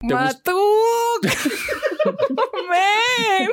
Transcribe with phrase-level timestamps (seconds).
[0.00, 1.22] ¿Te gust- ¡Matuk!
[2.70, 3.50] ¡Men!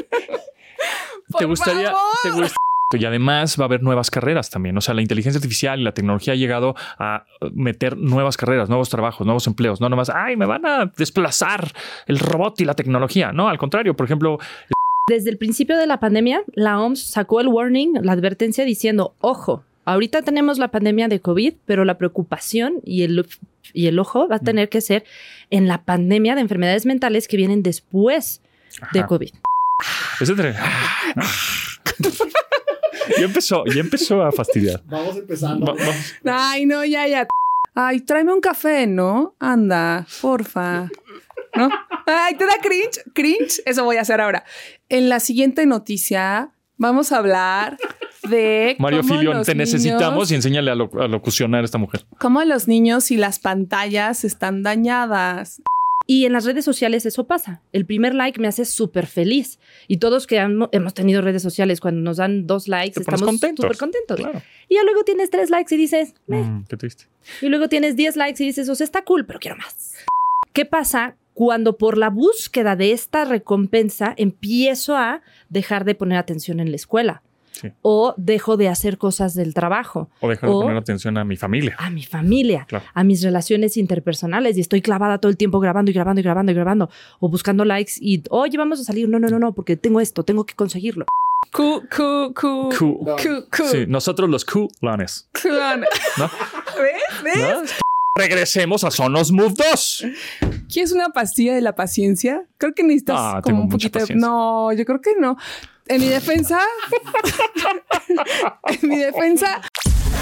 [1.37, 1.87] ¿Te gustaría?
[1.91, 2.01] favor.
[2.23, 2.53] te gust-
[2.97, 4.77] Y además va a haber nuevas carreras también.
[4.77, 8.87] O sea, la inteligencia artificial y la tecnología ha llegado a meter nuevas carreras, nuevos
[8.89, 9.81] trabajos, nuevos empleos.
[9.81, 11.69] No nomás, ay, me van a desplazar
[12.05, 13.33] el robot y la tecnología.
[13.33, 13.93] No, al contrario.
[13.95, 14.37] Por ejemplo,
[15.09, 19.63] Desde el principio de la pandemia, la OMS sacó el warning, la advertencia diciendo, ojo,
[19.83, 23.25] ahorita tenemos la pandemia de COVID, pero la preocupación y el,
[23.73, 25.03] y el ojo va a tener que ser
[25.49, 28.41] en la pandemia de enfermedades mentales que vienen después
[28.93, 29.05] de.
[29.05, 29.31] COVID.
[30.21, 30.55] es entre-
[33.17, 34.81] ya empezó, ya empezó a fastidiar.
[34.85, 35.65] Vamos empezando.
[35.65, 36.13] Va- vamos.
[36.25, 37.27] Ay, no, ya, ya.
[37.75, 39.35] Ay, tráeme un café, ¿no?
[39.39, 40.89] Anda, porfa.
[41.55, 41.69] ¿No?
[42.05, 43.03] Ay, ¿te da cringe?
[43.13, 43.61] ¿Cringe?
[43.65, 44.43] Eso voy a hacer ahora.
[44.89, 47.77] En la siguiente noticia vamos a hablar
[48.29, 49.01] de Mario
[49.33, 52.05] los te necesitamos niños- y enséñale a, lo- a locucionar a esta mujer.
[52.19, 55.61] cómo los niños y las pantallas están dañadas.
[56.09, 57.61] Y en las redes sociales eso pasa.
[57.73, 59.59] El primer like me hace súper feliz.
[59.89, 63.63] Y todos que hemo- hemos tenido redes sociales, cuando nos dan dos likes, estamos contentos.
[63.65, 64.15] súper contentos.
[64.17, 64.41] Claro.
[64.69, 66.43] Y ya luego tienes tres likes y dices, "Meh".
[66.43, 67.05] Mm, qué triste.
[67.41, 69.95] Y luego tienes 10 likes y dices, o sea, está cool, pero quiero más.
[70.53, 76.61] ¿Qué pasa cuando por la búsqueda de esta recompensa empiezo a dejar de poner atención
[76.61, 77.21] en la escuela?
[77.59, 77.71] Sí.
[77.81, 81.37] O dejo de hacer cosas del trabajo, O dejar de O- poner atención a mi
[81.37, 81.75] familia.
[81.79, 82.85] a mi familia, Claro.
[82.93, 86.51] a mis relaciones interpersonales y estoy clavada todo el tiempo grabando y grabando y grabando
[86.51, 89.09] y grabando o buscando likes y, oye, vamos a salir.
[89.09, 91.05] No, no, no, no, porque tengo esto, tengo que conseguirlo.
[91.51, 92.69] Cu, cu, cu.
[92.77, 92.97] Cool.
[93.05, 93.63] Cu, cu.
[93.71, 94.45] Sí, nosotros los.
[96.17, 96.27] ¿No?
[96.81, 97.23] ¿Ves?
[97.23, 97.37] ¿Ves?
[97.37, 97.61] ¿No?
[98.17, 100.05] Regresemos a Sonos Move 2.
[100.71, 102.43] ¿Quieres una pastilla de la paciencia?
[102.57, 104.15] Creo que necesitas Ah, como un poquito de...
[104.15, 105.37] No, yo creo que no.
[105.89, 106.59] En mi defensa...
[108.81, 109.61] en mi defensa...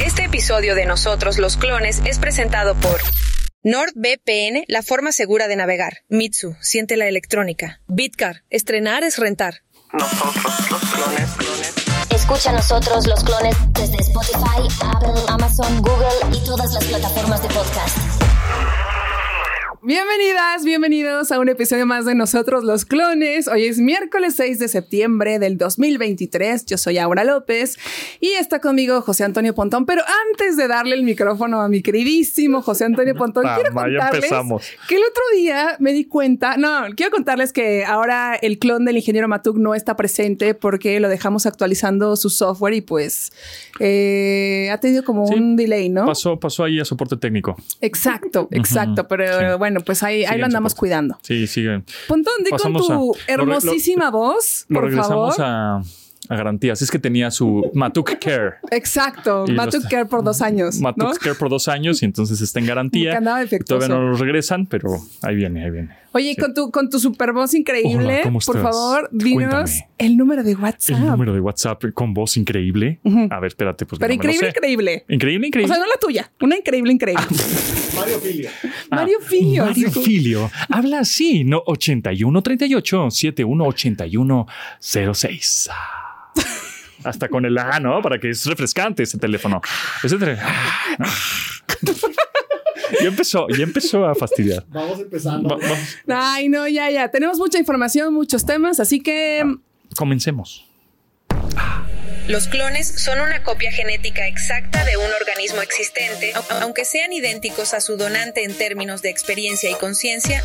[0.05, 2.99] Este episodio de Nosotros los Clones es presentado por
[3.63, 5.99] NordVPN, la forma segura de navegar.
[6.09, 7.81] Mitsu, siente la electrónica.
[7.87, 9.61] Bitcar, estrenar es rentar.
[12.09, 17.47] Escucha a nosotros los clones desde Spotify, Apple, Amazon, Google y todas las plataformas de
[17.49, 17.97] podcast.
[19.87, 23.47] Bienvenidas, bienvenidos a un episodio más de Nosotros los Clones.
[23.47, 26.65] Hoy es miércoles 6 de septiembre del 2023.
[26.65, 27.77] Yo soy Aura López
[28.19, 29.85] y está conmigo José Antonio Pontón.
[29.85, 30.01] Pero
[30.31, 34.31] antes de darle el micrófono a mi queridísimo José Antonio Pontón, quiero Tama, contarles
[34.89, 38.97] que el otro día me di cuenta, no, quiero contarles que ahora el clon del
[38.97, 43.31] ingeniero Matuk no está presente porque lo dejamos actualizando su software y pues
[43.79, 45.35] eh, ha tenido como Sí.
[45.35, 46.07] un delay, ¿no?
[46.07, 47.55] Pasó, pasó ahí a soporte técnico.
[47.81, 49.07] Exacto, exacto.
[49.07, 49.45] Pero sí.
[49.59, 51.17] bueno, pues ahí, ahí lo andamos cuidando.
[51.23, 51.81] Sí, sigue.
[52.07, 55.49] Pontón, di con tu a- lo hermosísima voz, Lo por regresamos favor.
[55.49, 55.81] a,
[56.29, 56.81] a garantías.
[56.81, 58.55] Es que tenía su Matuk Care.
[58.71, 60.79] Exacto, Y Matuk los- Care por dos años.
[60.79, 61.11] Matuk ¿no?
[61.13, 63.19] Care por dos años y entonces está en garantía.
[63.65, 64.89] Todavía no los regresan, pero
[65.21, 65.89] ahí viene, ahí viene.
[66.13, 66.41] Oye, Sí.
[66.41, 69.87] con tu con tu super voz increíble, Hola, ¿cómo por favor, dinos Cuéntame.
[69.97, 70.97] el número de WhatsApp.
[70.97, 72.99] El número de WhatsApp con voz increíble.
[73.29, 74.57] A ver, espérate, pues Pero no me lo increíble, sé.
[74.57, 75.03] increíble.
[75.09, 75.73] Increíble, O increíble.
[75.75, 77.21] sea, no la tuya, una increíble, increíble.
[77.97, 78.49] Mario Filio.
[78.63, 79.65] Ah, Mario Filio.
[79.65, 80.49] Mario así como- Filio.
[80.69, 85.69] Habla así, no 8138 718106.
[85.71, 85.94] Ah.
[87.03, 88.01] Hasta con el A, ¿no?
[88.01, 89.61] Para que es refrescante ese teléfono.
[90.03, 91.05] Es entre- Ah, ¿no?
[93.01, 94.63] ya empezó, ya empezó a fastidiar.
[94.69, 95.49] Vamos empezando.
[95.49, 97.09] Va- vamos, Ay, no, ya, ya.
[97.09, 99.55] Tenemos mucha información, muchos temas, así que Ah.
[99.95, 100.65] comencemos.
[102.27, 107.75] Los clones son una copia genética exacta de un organismo existente, au- aunque sean idénticos
[107.75, 110.43] a su donante en términos de experiencia y conciencia,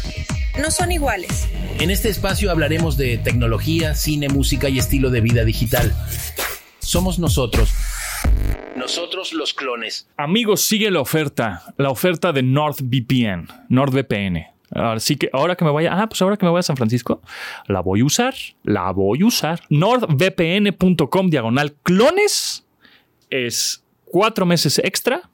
[0.59, 1.49] no son iguales.
[1.79, 5.95] En este espacio hablaremos de tecnología, cine, música y estilo de vida digital.
[6.79, 7.73] Somos nosotros.
[8.77, 10.09] Nosotros los clones.
[10.17, 14.47] Amigos, sigue la oferta, la oferta de NordVPN, NordVPN.
[14.73, 17.21] Así que ahora que me vaya, ah, pues ahora que me voy a San Francisco,
[17.67, 19.61] la voy a usar, la voy a usar.
[19.69, 22.65] NordVPN.com diagonal clones
[23.31, 25.29] es cuatro meses extra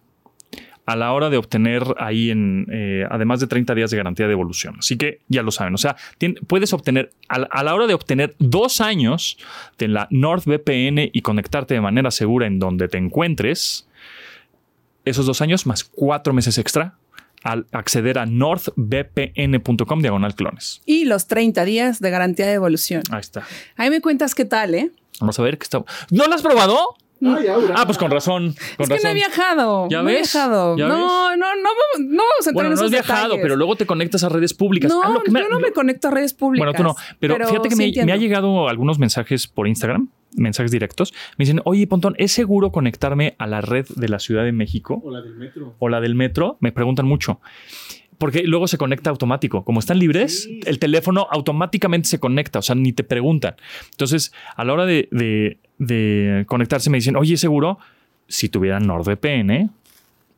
[0.87, 4.31] a la hora de obtener ahí en, eh, además de 30 días de garantía de
[4.31, 4.77] devolución.
[4.79, 5.97] Así que ya lo saben, o sea,
[6.47, 9.37] puedes obtener, a la, a la hora de obtener dos años
[9.78, 13.89] de la NordVPN y conectarte de manera segura en donde te encuentres,
[15.05, 16.95] esos dos años más cuatro meses extra
[17.43, 20.83] al acceder a nordvpn.com diagonal clones.
[20.84, 23.03] y los 30 días de garantía de evolución.
[23.10, 23.45] Ahí está.
[23.77, 24.91] Ahí me cuentas qué tal, ¿eh?
[25.21, 25.78] Vamos a ver qué está.
[26.10, 26.97] ¿No lo has probado?
[27.24, 27.74] Aura.
[27.77, 28.54] Ah, pues con razón.
[28.77, 29.89] Con es que no he viajado.
[29.91, 30.77] ¿Ya no he viajado.
[30.77, 31.04] ¿Ya no, ves?
[31.04, 33.42] no, no, vamos, no vamos a entrar Bueno, en no has viajado, detalles.
[33.42, 34.91] pero luego te conectas a redes públicas.
[34.91, 36.65] No, Ah, lo que me- yo no me conecto a redes públicas.
[36.66, 36.95] Bueno, tú no.
[37.18, 41.15] Pero, fíjate que sí me, me ha llegado algunos mensajes por Instagram, mensajes directos.
[41.39, 45.01] Me dicen, oye, Pontón, ¿es seguro conectarme a la red de la Ciudad de México
[45.03, 45.74] O la del metro.
[45.78, 46.59] o la del metro?
[46.60, 47.41] Me preguntan mucho.
[48.19, 49.62] porque luego se conecta automático.
[49.62, 53.57] Como están libres, el teléfono automáticamente se conecta, o sea, ni te preguntan.
[53.91, 57.78] Entonces, a la hora de, de- de conectarse, me dicen, oye, seguro,
[58.28, 59.71] si tuvieran NordVPN,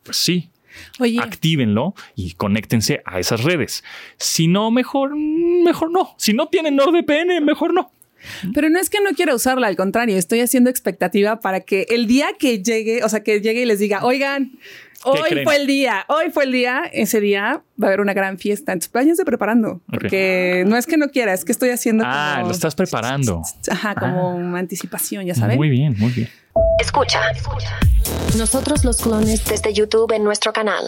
[0.02, 0.50] pues sí,
[0.98, 3.84] Oye, actívenlo y conéctense a esas redes.
[4.16, 6.14] Si no, mejor, mejor no.
[6.16, 7.90] Si no tienen NordVPN, mejor no.
[8.54, 12.06] pero no es que no quiera usarla, al contrario, estoy haciendo expectativa para que el
[12.06, 14.52] día que llegue, o sea, que llegue y les diga, oigan,
[15.04, 15.44] hoy creen?
[15.44, 18.72] fue el día, hoy fue el día, ese día va a haber una gran fiesta.
[18.72, 22.48] Entonces, váyanse preparando, porque no es que no quiera, es que estoy haciendo Ah, como-
[22.48, 23.42] lo estás preparando.
[23.70, 25.56] Ajá, como una anticipación, ya saben.
[25.56, 26.28] Muy bien, muy bien.
[26.80, 27.20] Escucha.
[28.36, 30.84] Nosotros los clones desde YouTube en nuestro canal.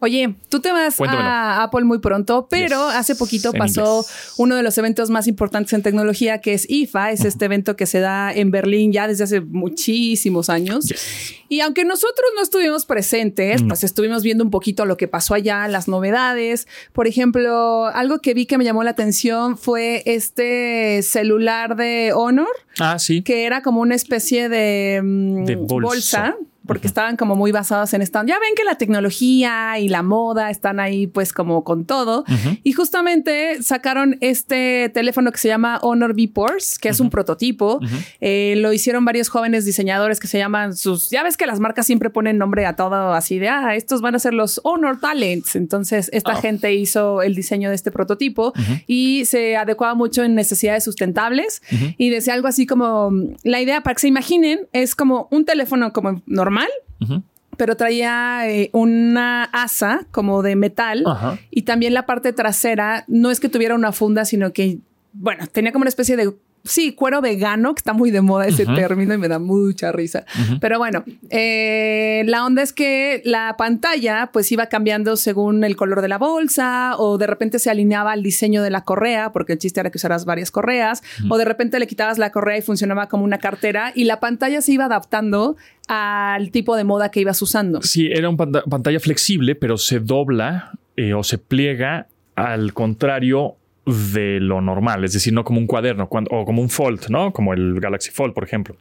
[0.00, 1.26] Oye, tú te vas Cuéntamelo.
[1.28, 2.96] a Apple muy pronto, pero Yes.
[2.96, 4.32] hace poquito En pasó inglés.
[4.36, 7.10] uno de los eventos más importantes en tecnología, que es IFA.
[7.12, 10.86] Es este evento que se da en Berlín ya desde hace muchísimos años.
[10.88, 11.34] Yes.
[11.48, 15.66] Y aunque nosotros no estuvimos presentes, pues estuvimos viendo un poquito lo que pasó allá,
[15.68, 16.66] las novedades.
[16.92, 22.48] Por ejemplo, algo que vi que me llamó la atención fue este celular de Honor,
[22.78, 23.22] Ah, sí.
[23.22, 26.18] que era como una especie de, mm, De bolso.
[26.66, 28.24] Porque estaban como muy basados en esta.
[28.26, 32.20] Ya ven que la tecnología y la moda están ahí pues como con todo.
[32.20, 32.56] Ujú.
[32.62, 37.80] Y justamente sacaron este teléfono que se llama Honor V Force, que es un prototipo.
[38.20, 41.10] Eh, lo hicieron varios jóvenes diseñadores que se llaman sus...
[41.10, 44.14] Ya ves que las marcas siempre ponen nombre a todo así de, ah, estos van
[44.14, 45.56] a ser los Honor Talents.
[45.56, 46.40] Entonces esta Oh.
[46.40, 48.52] gente hizo el diseño de este prototipo
[48.86, 51.62] y se adecuaba mucho en necesidades sustentables
[51.96, 53.10] y decía algo así como,
[53.42, 56.53] la idea para que se imaginen es como un teléfono como normal,
[57.00, 57.22] Ujú.
[57.56, 61.04] pero traía eh, una asa como de metal
[61.50, 64.78] y también la parte trasera no es que tuviera una funda, sino que,
[65.12, 68.64] bueno, tenía como una especie de, sí, cuero vegano, que está muy de moda ese
[68.66, 70.24] término y me da mucha risa.
[70.60, 76.00] Pero bueno, eh, la onda es que la pantalla pues iba cambiando según el color
[76.00, 79.58] de la bolsa o de repente se alineaba al diseño de la correa, porque el
[79.58, 83.08] chiste era que usaras varias correas, o de repente le quitabas la correa y funcionaba
[83.08, 85.56] como una cartera y la pantalla se iba adaptando
[85.86, 87.82] al tipo de moda que ibas usando.
[87.82, 93.56] Sí, era una pantalla flexible, pero se dobla eh, o se pliega al contrario
[93.86, 97.32] de lo normal, es decir, no como un cuaderno cuando- o como un Fold, ¿no?
[97.32, 98.76] Como el Galaxy Fold, por ejemplo.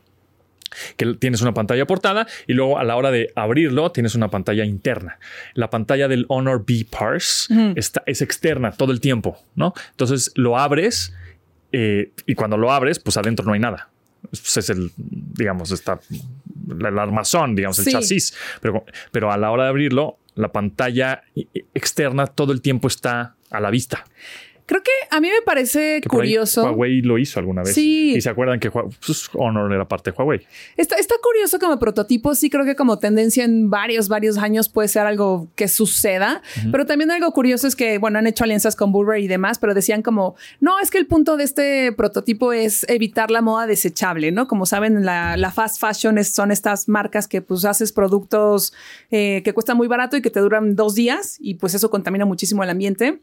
[0.97, 4.65] Que tienes una pantalla portada y luego a la hora de abrirlo tienes una pantalla
[4.65, 5.19] interna.
[5.53, 9.73] La pantalla del Honor B Parse está, es externa todo el tiempo, ¿no?
[9.91, 11.13] Entonces lo abres
[11.71, 13.89] eh, y cuando lo abres, pues adentro no hay nada.
[14.29, 15.99] Pues es el, digamos, está
[16.69, 17.91] el armazón, digamos, el Sí.
[17.91, 18.35] chasis.
[18.61, 21.23] Pero, pero a la hora de abrirlo, la pantalla
[21.75, 24.05] externa todo el tiempo está a la vista.
[24.65, 26.63] Creo que a mí me parece Que curioso.
[26.63, 27.73] Huawei lo hizo alguna vez.
[27.73, 28.13] Sí.
[28.15, 30.41] Y se acuerdan que pues, Honor era parte de Huawei.
[30.77, 32.33] Está, está curioso como prototipo.
[32.33, 36.41] Sí, creo que como tendencia en varios, varios años puede ser algo que suceda.
[36.71, 39.73] Pero también algo curioso es que, bueno, han hecho alianzas con Burberry y demás, pero
[39.73, 44.31] decían como, no, es que el punto de este prototipo es evitar la moda desechable,
[44.31, 44.47] ¿no?
[44.47, 48.73] Como saben, la, la fast fashion es- son estas marcas que pues haces productos
[49.11, 52.25] eh, que cuestan muy barato y que te duran dos días y pues eso contamina
[52.25, 53.19] muchísimo el ambiente.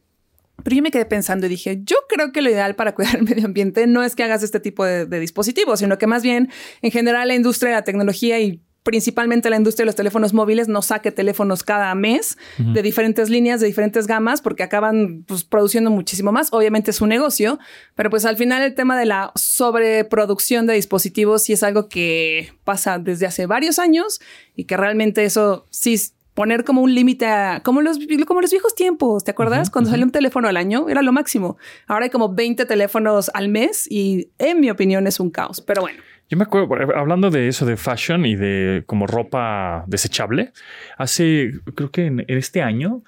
[0.62, 3.22] Pero yo me quedé pensando y dije, yo creo que lo ideal para cuidar el
[3.22, 6.50] medio ambiente no es que hagas este tipo de, de dispositivos, sino que más bien
[6.82, 10.68] en general la industria de la tecnología y principalmente la industria de los teléfonos móviles
[10.68, 15.90] no saque teléfonos cada mes de diferentes líneas, de diferentes gamas, porque acaban pues, produciendo
[15.90, 16.48] muchísimo más.
[16.52, 17.58] Obviamente es un negocio,
[17.94, 22.52] pero pues al final el tema de la sobreproducción de dispositivos sí es algo que
[22.64, 24.20] pasa desde hace varios años
[24.56, 26.00] y que realmente eso sí
[26.34, 29.24] poner como un límite a como los, como los viejos tiempos.
[29.24, 29.70] ¿Te acuerdas?
[29.70, 31.58] Cuando salió un teléfono al año era lo máximo.
[31.86, 35.60] Ahora hay como 20 teléfonos al mes y en mi opinión es un caos.
[35.60, 40.52] Pero bueno, Yo me acuerdo, hablando de eso, de fashion y de como ropa desechable,
[40.96, 43.02] hace, creo que en, en este año,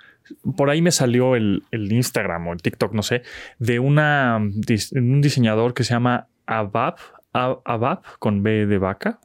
[0.56, 3.22] por ahí me salió el, el Instagram o el TikTok, no sé,
[3.58, 6.96] de una, un diseñador que se llama Abab,
[7.32, 9.20] Abab con B de vaca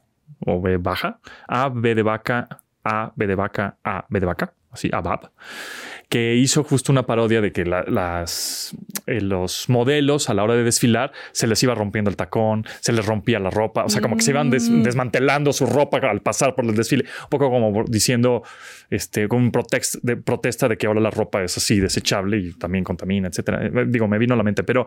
[0.46, 2.48] o B baja, A, B de vaca,
[2.88, 5.30] A, B de vaca, A, B de vaca, así, Abab,
[6.08, 8.74] que hizo justo una parodia de que la- las,
[9.06, 12.92] eh, los modelos a la hora de desfilar se les iba rompiendo el tacón, se
[12.92, 16.22] les rompía la ropa, o sea, como que se iban des- desmantelando su ropa al
[16.22, 18.42] pasar por el desfile, un poco como diciendo,
[18.88, 19.52] este, con un
[20.02, 23.66] de, protesta de que ahora la ropa es así desechable y también contamina, etcétera.
[23.66, 24.86] Eh, Digo, me vino a la mente, pero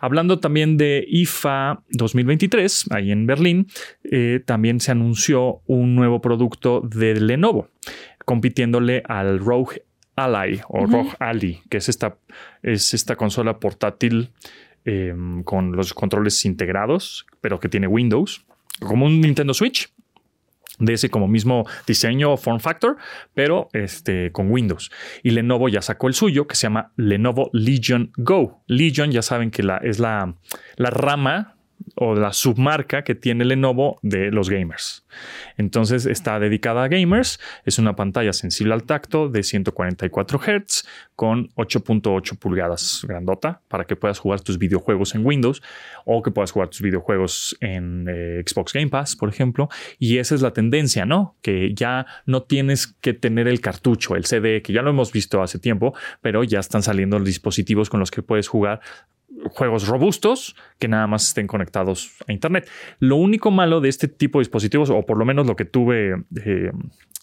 [0.00, 3.66] hablando también de IFA 2023, ahí en Berlín,
[4.04, 7.70] eh, también se anunció un nuevo producto de Lenovo,
[8.24, 9.82] compitiéndole al Rogue
[10.24, 12.16] Ally o Rogue Ally, que es esta,
[12.62, 14.30] es esta consola portátil
[14.84, 18.44] eh, con los controles integrados, pero que tiene Windows,
[18.80, 19.92] como un Nintendo Switch,
[20.80, 22.96] de ese como mismo diseño o form factor,
[23.34, 24.90] pero este con Windows.
[25.22, 28.62] Y Lenovo ya sacó el suyo que se llama Lenovo Legion Go.
[28.66, 30.34] Legion ya saben que la, es la,
[30.76, 31.56] la rama
[31.96, 35.06] o la submarca que tiene Lenovo de los gamers.
[35.56, 41.48] Entonces está dedicada a gamers, es una pantalla sensible al tacto de 144 Hz con
[41.50, 45.62] 8.8 pulgadas grandota para que puedas jugar tus videojuegos en Windows
[46.04, 49.68] o que puedas jugar tus videojuegos en eh, Xbox Game Pass, por ejemplo.
[49.98, 51.36] Y esa es la tendencia, ¿no?
[51.42, 55.42] Que ya no tienes que tener el cartucho, el CD, que ya lo hemos visto
[55.42, 58.80] hace tiempo, pero ya están saliendo los dispositivos con los que puedes jugar
[59.50, 62.68] juegos robustos que nada más estén conectados a Internet.
[62.98, 66.24] Lo único malo de este tipo de dispositivos, o por lo menos lo que tuve
[66.44, 66.70] eh,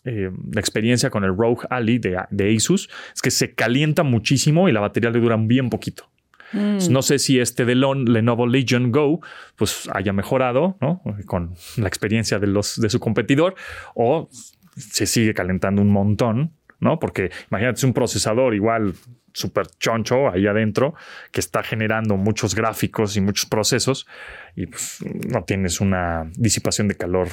[0.05, 4.69] eh, la experiencia con el Rogue Ali de, de, Asus, es que se calienta muchísimo
[4.69, 6.09] y la batería le dura bien poquito.
[6.53, 6.77] Mm.
[6.91, 9.19] No sé si este de Lenovo Legion Go
[9.57, 11.01] pues haya mejorado ¿no?
[11.25, 13.55] con la experiencia de, los, de su competidor
[13.95, 14.29] o
[14.77, 16.99] se sigue calentando un montón, ¿no?
[16.99, 18.93] Porque imagínate un procesador igual
[19.37, 20.95] súper choncho ahí adentro
[21.31, 24.07] que está generando muchos gráficos y muchos procesos
[24.55, 24.97] y pues,
[25.29, 27.29] no tienes una disipación de calor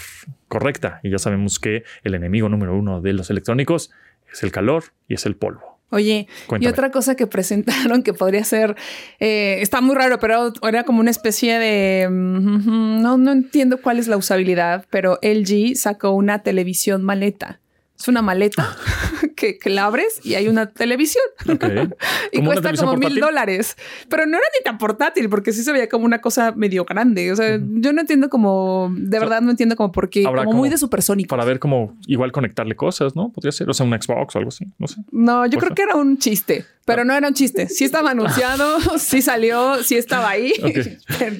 [0.48, 1.00] correcta.
[1.02, 3.90] Y ya sabemos que el enemigo número uno de los electrónicos
[4.30, 5.80] es el calor y es el polvo.
[5.90, 6.26] Oye,
[6.60, 8.74] y otra cosa que presentaron que podría ser,
[9.20, 13.98] eh, está muy raro, pero era como una especie de, mm, no, no entiendo cuál
[13.98, 17.60] es la usabilidad, pero LG sacó una televisión maleta.
[18.04, 18.76] Es una maleta
[19.34, 21.24] que, que, la abres y hay una televisión.
[22.32, 23.78] y cuesta como mil dólares.
[24.10, 27.32] Pero no era ni tan portátil porque sí se veía como una cosa medio grande.
[27.32, 30.68] O sea, yo no entiendo como, de verdad no entiendo como por qué, como, muy
[30.68, 31.30] de supersónico.
[31.30, 33.32] Para ver cómo igual conectarle cosas, ¿no?
[33.32, 34.66] Podría ser, o sea, un Xbox o algo así.
[34.78, 34.96] No sé.
[35.10, 36.66] No, yo creo que era un chiste.
[36.84, 37.70] Pero no era un chiste.
[37.70, 40.52] Sí estaba anunciado, sí salió, sí estaba ahí.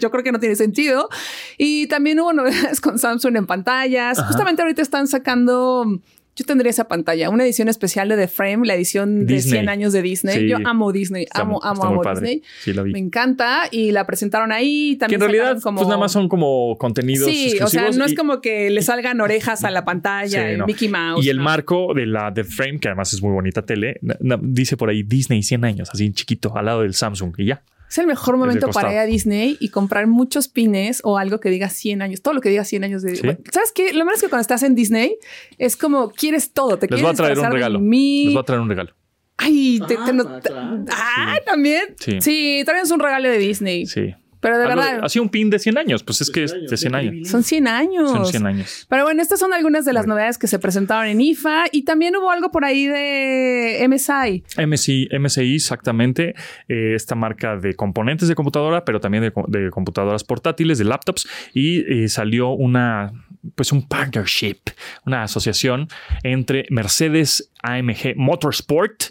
[0.00, 1.10] yo creo que no tiene sentido.
[1.58, 4.22] Y también hubo novedades con Samsung en pantallas.
[4.22, 6.00] Justamente ahorita están sacando
[6.36, 9.92] yo tendría esa pantalla, una edición especial de The Frame, la edición de 100 años
[9.92, 10.48] de Disney.
[10.48, 12.42] Yo amo Disney, amo, amo, amo Disney.
[12.60, 12.92] Sí, la vi.
[12.92, 14.96] Me encanta y la presentaron ahí.
[14.96, 15.78] También que en realidad, como...
[15.78, 17.28] pues nada más son como contenidos.
[17.28, 21.24] Sí, o sea, no es como que le salgan orejas a la pantalla, Mickey Mouse.
[21.24, 24.00] Y el marco de la The Frame, que además es muy bonita tele,
[24.42, 27.62] dice por ahí Disney 100 años, así en chiquito, al lado del Samsung y ya.
[27.94, 31.48] Es el mejor momento para ir a Disney y comprar muchos pines o algo que
[31.48, 33.14] diga 100 años, todo lo que diga 100 años de...
[33.52, 33.92] ¿Sabes qué?
[33.92, 35.16] Lo malo es que cuando estás en Disney
[35.58, 37.78] es como quieres todo, te Les quieres voy a traer un regalo.
[37.78, 38.94] Les voy a traer un regalo.
[39.36, 39.96] Ay, te,
[40.90, 41.94] ah, también.
[42.00, 43.86] Sí, sí un regalo de Disney.
[43.86, 44.12] Sí.
[44.44, 45.00] Pero de verdad.
[45.02, 47.28] Así un pin de 100 años, pues es que es de 100 años.
[47.30, 48.10] Son 100 años.
[48.10, 48.86] Son 100 años.
[48.90, 52.14] Pero bueno, estas son algunas de las novedades que se presentaron en IFA y también
[52.14, 54.44] hubo algo por ahí de MSI.
[54.62, 56.34] MSI, MSI exactamente.
[56.68, 61.26] Eh, esta marca de componentes de computadora, pero también de, computadoras portátiles, de laptops.
[61.54, 63.14] Y eh, salió una,
[63.54, 64.58] pues un partnership,
[65.06, 65.88] una asociación
[66.22, 69.04] entre Mercedes AMG Motorsport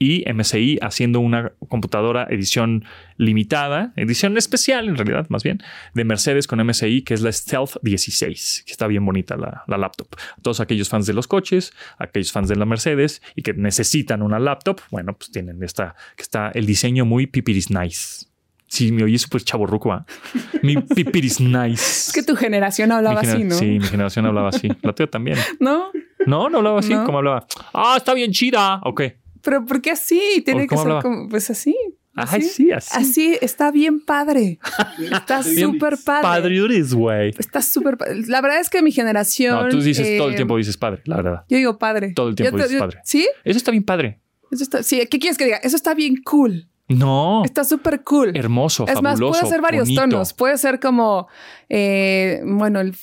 [0.00, 2.86] y MSI haciendo una computadora edición
[3.18, 7.76] limitada, edición especial en realidad, más bien, de Mercedes con MSI, que es la Stealth
[7.82, 10.08] 16, que está bien bonita la, laptop.
[10.40, 14.38] todos aquellos fans de los coches, aquellos fans de la Mercedes y que necesitan una
[14.38, 18.26] laptop, bueno, pues tienen esta, que está el diseño muy pipiris nice.
[18.68, 19.92] Sí, me oí súper chaborruco.
[19.92, 20.06] ¿ah?
[20.62, 21.74] Mi pipiris nice.
[21.74, 23.56] Es que tu generación hablaba así, ¿no?
[23.56, 24.68] Sí, mi generación hablaba así.
[24.82, 25.36] La tuya también.
[25.58, 25.90] ¿No?
[26.24, 26.94] No, no hablaba así.
[27.04, 27.46] ¿Cómo hablaba?
[27.74, 28.80] Ah, está bien chida.
[28.84, 29.02] Ok.
[29.42, 30.42] Pero ¿por qué así?
[30.44, 31.76] Tiene que ser como, pues así.
[32.14, 32.90] Así, sí, así.
[32.92, 34.58] Así está bien padre.
[34.98, 36.22] Está súper padre.
[36.22, 37.32] Padriuris, güey.
[37.38, 38.22] Está súper padre.
[38.26, 39.64] La verdad es que mi generación.
[39.64, 41.44] No, tú dices todo el eh, tiempo dices padre, la verdad.
[41.48, 42.12] Yo digo padre.
[42.14, 42.98] Todo el tiempo dices padre.
[43.04, 43.28] ¿Sí?
[43.44, 44.20] Eso está bien padre.
[44.50, 44.82] Eso está.
[44.82, 45.58] Sí, ¿qué quieres que diga?
[45.58, 46.68] Eso está bien cool.
[46.88, 47.44] No.
[47.44, 48.36] Está súper cool.
[48.36, 49.30] Hermoso, es fabuloso.
[49.30, 50.32] más, puede ser varios tonos.
[50.32, 51.28] Puede ser como,
[51.68, 52.96] eh, bueno, el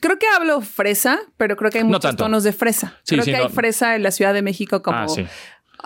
[0.00, 2.94] creo que hablo fresa, pero creo que hay muchos tonos de fresa.
[3.06, 5.26] creo que hay fresa en la Ciudad de México como ah, sí.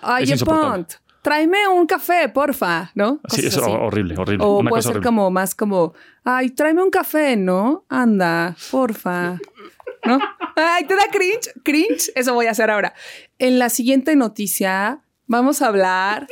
[0.02, 3.20] Ay, Pont, tráeme un café, porfa, ¿no?
[3.28, 4.44] sí, es horrible, horrible.
[4.46, 5.94] O puede ser como más como,
[6.25, 7.84] ay, tráeme un café, ¿no?
[7.88, 9.38] Anda, porfa.
[10.04, 10.18] ¿No?
[10.56, 12.10] Ay, te da cringe, cringe.
[12.14, 12.94] Eso voy a hacer ahora.
[13.38, 16.26] En la siguiente noticia vamos a hablar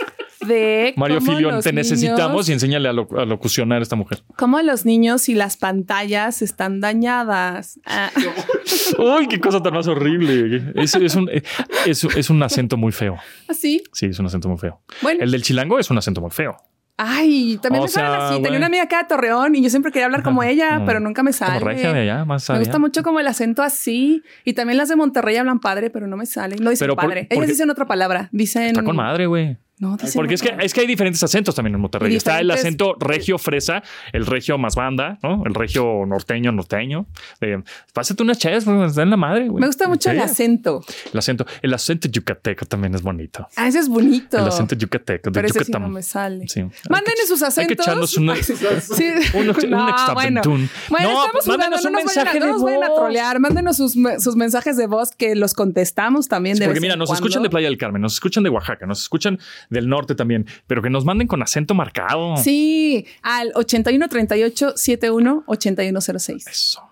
[0.48, 0.94] de.
[0.96, 4.22] Mario Filio, te necesitamos y enséñale a, locucionar a esta mujer.
[4.36, 7.78] Cómo los niños y las pantallas están dañadas.
[7.86, 8.10] Ah.
[8.98, 10.72] Uy, qué cosa tan más horrible.
[10.74, 13.16] Es, un, es, un acento muy feo.
[13.46, 13.82] ¿Así?
[13.86, 14.80] ¿Ah, sí, es un acento muy feo.
[15.02, 15.22] Bueno.
[15.22, 16.56] El del chilango es un acento muy feo.
[17.00, 18.42] Ay, también me sale así.
[18.42, 21.22] Tenía una amiga acá de Torreón y yo siempre quería hablar como ella, pero nunca
[21.22, 21.60] me sale.
[21.60, 24.24] Como regia de allá, más Me gusta mucho como el acento así.
[24.44, 26.58] Y también las de Monterrey hablan padre, pero no me salen.
[26.60, 27.28] No dicen padre.
[27.30, 28.28] Ellas dicen otra palabra.
[28.32, 28.64] Dicen.
[28.64, 29.58] Está con madre, güey.
[29.80, 32.14] No, dice Porque es que, es que hay diferentes acentos también en Monterrey.
[32.16, 33.82] Está el acento regio fresa,
[34.12, 35.42] el regio más banda, ¿no?
[35.46, 37.06] El regio norteño, norteño.
[37.40, 39.60] De, pásate unas chayas, pues, está en la madre, güey.
[39.60, 40.16] Me gusta mucho Sí.
[40.16, 40.84] el acento.
[41.12, 43.46] El acento, el acento yucateco también es bonito.
[43.56, 44.38] Ah, ese es bonito.
[44.38, 46.48] El acento yucateco, de Pero ese sí no me sale.
[46.48, 46.62] Sí.
[46.88, 47.86] Mándenle sus Hay que acentos.
[47.86, 49.04] echarnos una- Sí.
[49.34, 50.40] un, No, bueno.
[50.42, 52.88] Bueno, No, estamos mándenos no un nos vayan a- mensaje no de nos vayan a
[52.88, 52.98] voz.
[52.98, 53.38] trolear.
[53.40, 57.24] Mándenos sus, sus mensajes de voz que los contestamos también de Porque mira, nos cuando.
[57.26, 59.38] escuchan de Playa del Carmen, nos escuchan de Oaxaca, nos escuchan
[59.70, 62.36] del norte también, pero que nos manden con acento marcado.
[62.36, 66.46] Sí, al 8138 71 8106.
[66.46, 66.82] Eso.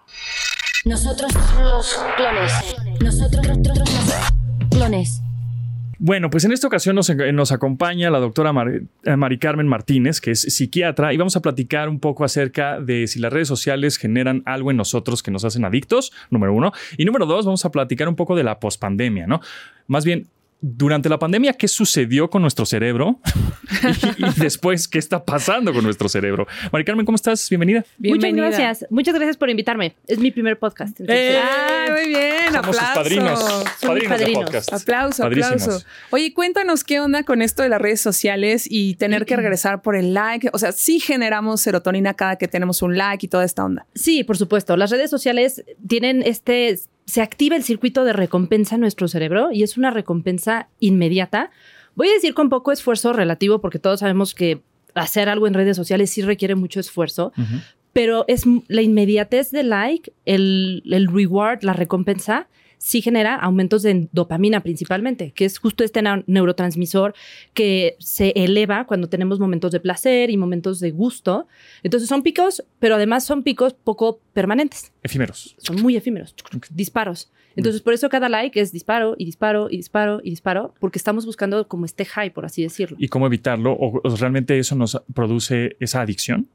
[0.84, 2.52] Nosotros los clones.
[3.02, 5.20] Nosotros los clones.
[5.98, 10.20] Bueno, pues en esta ocasión nos, nos acompaña la doctora Mar- eh, Mari Carmen Martínez,
[10.20, 13.96] que es psiquiatra, y vamos a platicar un poco acerca de si las redes sociales
[13.96, 16.72] generan algo en nosotros que nos hacen adictos, número uno.
[16.98, 19.40] Y número dos, vamos a platicar un poco de la pospandemia, ¿no?
[19.86, 20.26] Más bien,
[20.60, 23.20] durante la pandemia, ¿qué sucedió con nuestro cerebro?
[24.18, 26.46] y, y después, ¿qué está pasando con nuestro cerebro?
[26.72, 27.48] Mari Carmen, ¿cómo estás?
[27.48, 27.84] Bienvenida.
[27.98, 28.46] Bienvenida.
[28.46, 28.90] Muchas gracias.
[28.90, 29.94] Muchas gracias por invitarme.
[30.06, 30.98] Es mi primer podcast.
[31.00, 31.38] entonces- ¡Eh!
[31.42, 32.94] Ah, muy bien, Somos sus aplauso.
[32.94, 33.44] padrinos.
[33.44, 34.44] Mis Padrinos de padrinos.
[34.44, 34.72] podcast.
[34.72, 35.62] Aplauso, Padrísimos.
[35.62, 35.86] aplauso.
[36.10, 39.94] Oye, cuéntanos qué onda con esto de las redes sociales y tener que regresar por
[39.96, 40.50] el like.
[40.52, 43.86] O sea, sí generamos serotonina cada que tenemos un like y toda esta onda.
[43.94, 44.76] Sí, por supuesto.
[44.76, 49.62] Las redes sociales tienen este, se activa el circuito de recompensa en nuestro cerebro y
[49.62, 51.50] es una recompensa inmediata.
[51.94, 54.60] Voy a decir con poco esfuerzo relativo porque todos sabemos que
[54.94, 57.32] hacer algo en redes sociales sí requiere mucho esfuerzo,
[57.92, 62.48] pero es la inmediatez del like, el, el reward, la recompensa,
[62.78, 67.14] sí genera aumentos de dopamina principalmente, que es justo este neurotransmisor
[67.54, 71.48] que se eleva cuando tenemos momentos de placer y momentos de gusto.
[71.82, 75.56] Entonces son picos, pero además son picos poco permanentes, Efímeros.
[75.58, 76.34] son muy efímeros,
[76.70, 77.30] disparos.
[77.56, 81.24] Entonces por eso cada like es disparo y disparo y disparo y disparo, porque estamos
[81.24, 82.98] buscando como este high, por así decirlo.
[83.00, 83.72] ¿Y cómo evitarlo?
[83.72, 86.48] ¿O, o realmente eso nos produce esa adicción?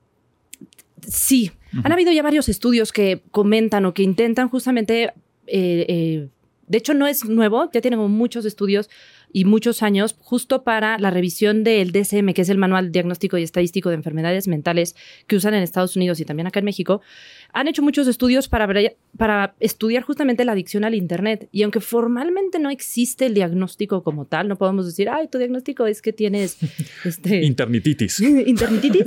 [1.07, 1.51] Sí,
[1.83, 5.13] han habido ya varios estudios que comentan o que intentan justamente,
[5.51, 6.29] eh, eh,
[6.67, 8.89] de hecho no es nuevo, ya tienen muchos estudios
[9.33, 13.43] y muchos años justo para la revisión del DSM, que es el Manual Diagnóstico y
[13.43, 14.95] Estadístico de Enfermedades Mentales
[15.27, 17.01] que usan en Estados Unidos y también acá en México.
[17.53, 18.67] Han hecho muchos estudios para,
[19.17, 21.49] para estudiar justamente la adicción al Internet.
[21.51, 25.85] Y aunque formalmente no existe el diagnóstico como tal, no podemos decir, ay, tu diagnóstico
[25.85, 26.57] es que tienes
[27.05, 28.19] este, Internititis.
[28.47, 29.05] internititis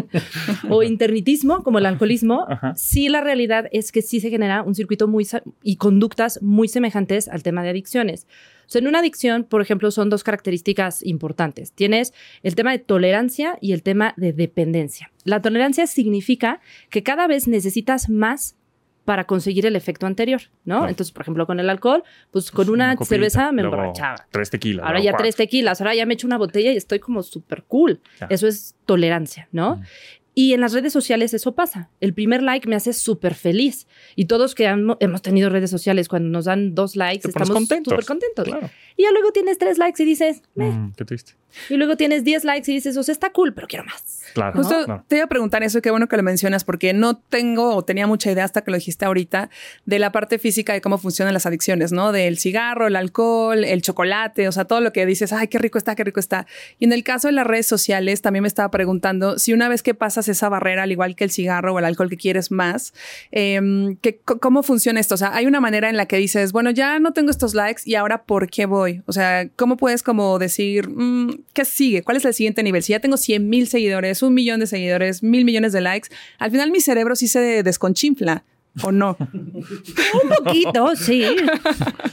[0.68, 2.74] o internitismo, como el alcoholismo, Ajá.
[2.76, 5.26] sí la realidad es que sí se genera un circuito muy
[5.62, 8.26] y conductas muy semejantes al tema de adicciones.
[8.70, 11.72] O sea, en una adicción, por ejemplo, son dos características importantes.
[11.72, 15.10] Tienes el tema de tolerancia y el tema de dependencia.
[15.24, 18.54] La tolerancia significa que cada vez necesitas más
[19.04, 20.76] para conseguir el efecto anterior, ¿no?
[20.76, 20.88] Claro.
[20.88, 24.28] Entonces, por ejemplo, con el alcohol, pues con una, copita, cerveza me emborrachaba.
[24.30, 24.86] Tres tequilas.
[24.86, 25.24] Ahora ya cuatro.
[25.24, 28.00] tres tequilas, ahora ya me echo una botella y estoy como súper cool.
[28.20, 28.28] Ya.
[28.30, 29.82] Eso es tolerancia, ¿no?
[30.34, 31.90] Y en las redes sociales eso pasa.
[32.00, 33.86] El primer like me hace súper feliz.
[34.14, 37.90] Y todos que han- hemos tenido redes sociales, cuando nos dan dos likes, estamos contentos.
[37.92, 38.44] súper contentos.
[38.46, 38.70] Claro.
[38.96, 40.42] Y ya luego tienes tres likes y dices.
[40.54, 41.32] Mm, qué triste.
[41.68, 44.19] y luego tienes diez likes y dices, o sea, está cool, pero quiero más.
[44.34, 44.52] Claro.
[44.56, 47.82] Justo te iba a preguntar eso, qué bueno que lo mencionas, porque no tengo o
[47.84, 49.50] tenía mucha idea hasta que lo dijiste ahorita
[49.86, 52.12] de la parte física de cómo funcionan las adicciones, ¿no?
[52.12, 55.78] Del cigarro, el alcohol, el chocolate, o sea, todo lo que dices, ay, qué rico
[55.78, 56.46] está, qué rico está.
[56.78, 59.82] Y en el caso de las redes sociales, también me estaba preguntando si una vez
[59.82, 62.92] que pasas esa barrera, al igual que el cigarro o el alcohol que quieres más,
[63.30, 65.14] que, c- ¿cómo funciona esto?
[65.14, 67.82] O sea, hay una manera en la que dices, bueno, ya no tengo estos likes
[67.84, 69.02] y ahora, ¿por qué voy?
[69.06, 72.02] O sea, ¿cómo puedes como decir, mm, ¿qué sigue?
[72.02, 72.82] ¿Cuál es el siguiente nivel?
[72.82, 76.50] Si ya tengo 100 mil seguidores, un millón de seguidores, mil millones de likes, al
[76.50, 78.44] final mi cerebro sí se desconchinfla.
[78.82, 79.16] ¿O no?
[79.32, 81.24] Un poquito, sí.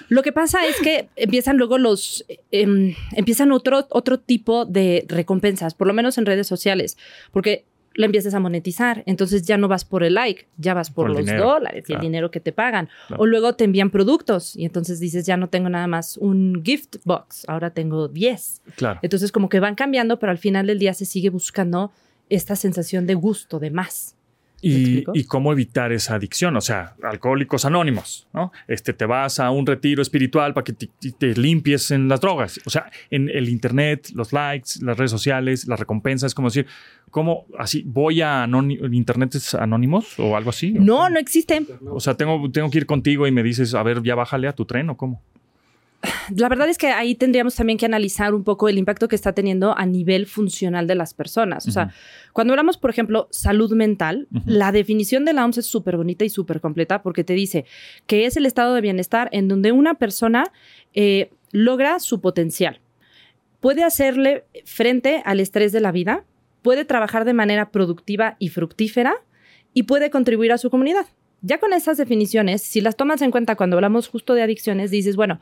[0.10, 5.76] Lo que pasa es que empiezan luego los, em, empiezan otro, otro tipo de recompensas,
[5.76, 6.98] por lo menos en redes sociales,
[7.32, 7.66] porque
[7.98, 11.18] la empiezas a monetizar, entonces ya no vas por el like, ya vas por, los
[11.18, 12.90] dinero, dólares y el dinero que te pagan.
[13.08, 13.24] Claro.
[13.24, 16.98] O luego te envían productos y entonces dices, ya no tengo nada más un gift
[17.04, 18.62] box, ahora tengo 10.
[18.76, 19.00] Claro.
[19.02, 21.92] Entonces como que van cambiando, pero al final del día se sigue buscando
[22.30, 24.17] esta sensación de gusto, de más.
[24.64, 28.52] ¿Me Y, y cómo evitar esa adicción, o sea, alcohólicos anónimos, ¿no?
[28.68, 32.60] Este, te vas a un retiro espiritual para que te, limpies en las drogas.
[32.66, 36.66] O sea, en el internet, los likes, las redes sociales, las recompensas, como decir,
[37.12, 38.48] ¿cómo así voy a
[38.92, 40.72] internet es anónimos o algo así?
[40.72, 41.66] No, no existe.
[41.90, 44.54] O sea, tengo, tengo que ir contigo y me dices, a ver, ya bájale a
[44.54, 45.22] tu tren o cómo.
[46.36, 49.34] La verdad es que ahí tendríamos también que analizar un poco el impacto que está
[49.34, 51.68] teniendo a nivel funcional de las personas.
[51.68, 51.92] O sea,
[52.34, 56.30] cuando hablamos, por ejemplo, salud mental, la definición de la OMS es súper bonita y
[56.30, 57.66] súper completa porque te dice
[58.06, 60.52] que es el estado de bienestar en donde una persona
[60.94, 62.80] eh, logra su potencial.
[63.60, 66.26] puede hacerle frente al estrés de la vida,
[66.62, 69.16] puede trabajar de manera productiva y fructífera
[69.74, 71.08] y puede contribuir a su comunidad.
[71.42, 75.16] Ya con esas definiciones, si las tomas en cuenta cuando hablamos justo de adicciones, dices,
[75.16, 75.40] bueno,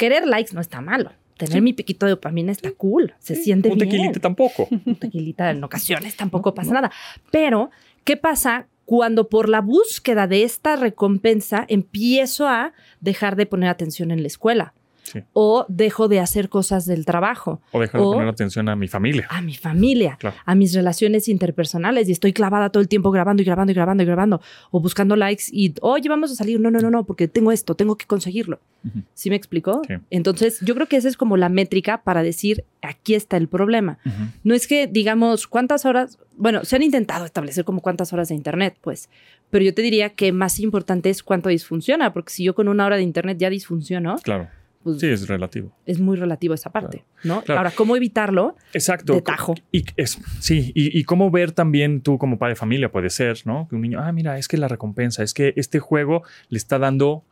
[0.00, 1.12] querer likes no está malo.
[1.36, 3.90] Tener mi piquito de dopamina está cool, se siente Un bien.
[3.90, 4.66] tequilita tampoco.
[4.86, 6.90] Un tequilita en ocasiones tampoco pasa nada.
[7.30, 7.70] Pero,
[8.04, 14.10] ¿qué pasa cuando por la búsqueda de esta recompensa empiezo a dejar de poner atención
[14.10, 14.72] en la escuela?
[15.12, 15.20] Sí.
[15.32, 17.60] O dejo de hacer cosas del trabajo.
[17.72, 19.26] O dejar de O- poner atención a mi familia.
[19.30, 20.36] a mi familia, Claro.
[20.44, 24.02] a mis relaciones interpersonales y estoy clavada todo el tiempo grabando y grabando y grabando
[24.02, 26.60] y grabando o buscando likes y, oye, vamos a salir.
[26.60, 28.60] No, no, no, no, porque tengo esto, tengo que conseguirlo.
[28.86, 29.00] Ujú.
[29.14, 29.82] ¿Sí me explicó?
[29.86, 29.94] Sí.
[30.10, 33.98] Entonces, yo creo que esa es como la métrica para decir, aquí está el problema.
[34.44, 38.34] No es que digamos cuántas horas, bueno, se han intentado establecer como cuántas horas de
[38.34, 39.08] internet, pues,
[39.50, 42.86] pero yo te diría que más importante es cuánto disfunciona, porque si yo con una
[42.86, 44.48] hora de internet ya disfunciono, Claro.
[44.82, 45.76] Pues Sí, es relativo.
[45.86, 47.42] es muy relativo esa parte, ¿no?
[47.42, 47.58] claro.
[47.60, 48.56] Ahora, ¿cómo evitarlo?
[48.72, 49.14] Exacto.
[49.14, 49.54] De tajo.
[49.72, 53.38] Y es, sí, y, y cómo ver también tú como padre de familia puede ser,
[53.44, 53.66] ¿no?
[53.68, 56.78] Que un niño, ah, mira, es que la recompensa, es que este juego le está
[56.78, 57.24] dando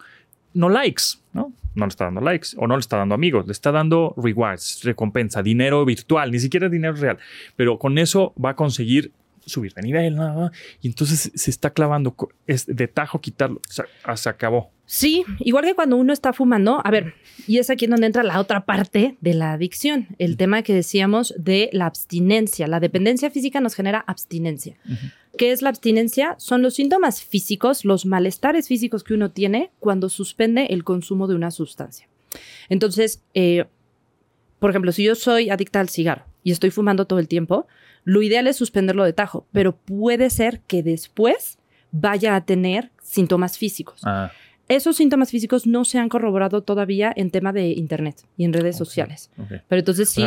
[0.54, 1.52] no likes, ¿no?
[1.74, 4.82] No le está dando likes o no le está dando amigos, le está dando rewards,
[4.82, 7.18] recompensa, dinero virtual, ni siquiera dinero real.
[7.54, 9.12] Pero con eso va a conseguir
[9.48, 10.50] subir de nivel, ¿no?
[10.80, 12.14] y entonces se está clavando,
[12.46, 14.70] es de tajo quitarlo, o sea, ah, se acabó.
[14.90, 17.12] Sí, igual que cuando uno está fumando, a ver,
[17.46, 21.34] y es aquí donde entra la otra parte de la adicción, el tema que decíamos
[21.36, 22.66] de la abstinencia.
[22.66, 24.78] La dependencia física nos genera abstinencia.
[25.36, 26.36] ¿Qué es la abstinencia?
[26.38, 31.34] Son los síntomas físicos, los malestares físicos que uno tiene cuando suspende el consumo de
[31.34, 32.08] una sustancia.
[32.70, 33.66] Entonces, eh,
[34.58, 37.66] por ejemplo, si yo soy adicta al cigarro y estoy fumando todo el tiempo,
[38.08, 41.58] lo ideal es suspenderlo de tajo, pero puede ser que después
[41.92, 44.00] vaya a tener síntomas físicos.
[44.04, 44.30] Ah,
[44.68, 48.76] Esos síntomas físicos no se han corroborado todavía en tema de internet y en redes
[48.76, 49.30] sociales.
[49.68, 50.22] Pero entonces sí,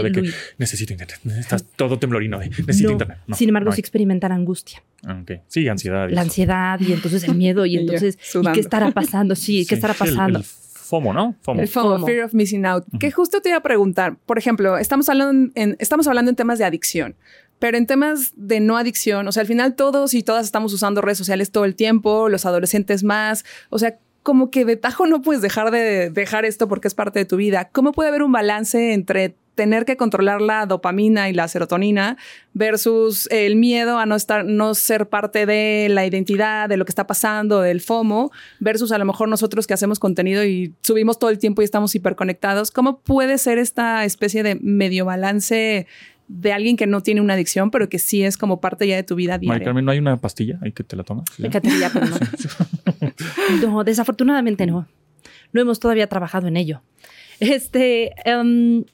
[0.58, 2.92] necesito internet, estás todo temblorino, necesito no.
[2.94, 3.18] internet.
[3.28, 3.82] No, sin embargo, no sí hay.
[3.82, 5.24] experimentan angustia, Ah.
[5.48, 6.06] Sí, ansiedad.
[6.08, 6.22] la eso.
[6.22, 9.36] ansiedad y entonces el miedo y entonces, ¿y qué estará pasando?
[9.36, 10.40] Sí, ¿qué Sí, estará el- pasando?
[10.40, 11.36] El, FOMO, ¿no?
[11.42, 11.62] FOMO.
[11.62, 12.06] El FOMO, FOMO.
[12.08, 12.86] Fear of Missing Out.
[13.00, 16.60] Que justo te iba a preguntar, por ejemplo, estamos hablando en, estamos hablando en temas
[16.60, 17.16] de adicción,
[17.62, 21.00] pero en temas de no adicción, o sea, al final todos y todas estamos usando
[21.00, 25.22] redes sociales todo el tiempo, los adolescentes más, o sea, como que de tajo no
[25.22, 27.70] puedes dejar de dejar esto porque es parte de tu vida.
[27.72, 32.18] ¿Cómo puede haber un balance entre tener que controlar la dopamina y la serotonina
[32.54, 36.92] versus el miedo a no estar, no ser parte de la identidad, de lo que
[36.92, 41.30] está pasando, del FOMO, versus a lo mejor nosotros que hacemos contenido y subimos todo
[41.30, 42.72] el tiempo y estamos hiperconectados.
[42.72, 45.86] ¿Cómo puede ser esta especie de medio balance
[46.34, 49.04] de alguien que no tiene una adicción, pero que sí es como parte ya de
[49.04, 49.66] tu vida Mari diaria?
[49.66, 51.26] Carmen, ¿no hay una pastilla ahí que te la tomas?
[51.38, 52.18] Me encantaría, pero no.
[53.62, 54.88] No, desafortunadamente no.
[55.52, 56.82] No hemos todavía trabajado en ello.
[57.40, 58.86] Este, em,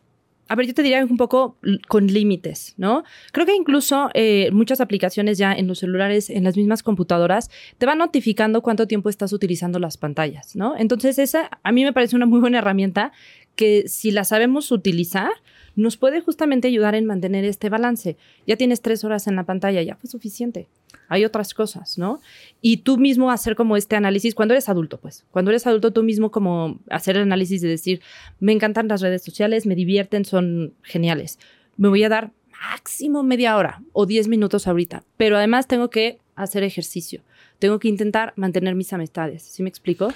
[0.47, 3.04] a ver, yo te diría un poco con límites, ¿no?
[3.32, 7.86] Creo que incluso eh, muchas aplicaciones ya en los celulares, en las mismas computadoras, te
[7.86, 10.76] van notificando cuánto tiempo estás utilizando las pantallas, ¿no?
[10.76, 13.12] Entonces, esa a mí me parece una muy buena herramienta
[13.58, 15.32] que si la sabemos utilizar,
[15.76, 18.15] nos puede justamente ayudar en mantener este balance.
[18.46, 20.67] Ya tienes tres horas en la pantalla, ya fue suficiente.
[21.10, 22.22] Hay otras cosas, ¿no?
[22.62, 26.04] Y tú mismo hacer como este análisis, cuando eres adulto, pues, cuando eres adulto, tú
[26.04, 28.02] mismo como hacer el análisis de decir,
[28.39, 31.38] me encantan las redes sociales, me divierten, son geniales.
[31.76, 32.32] Me voy a dar
[32.72, 37.22] máximo media hora o diez minutos ahorita, pero además tengo que hacer ejercicio,
[37.60, 40.13] tengo que intentar mantener mis amistades, ¿sí me explico?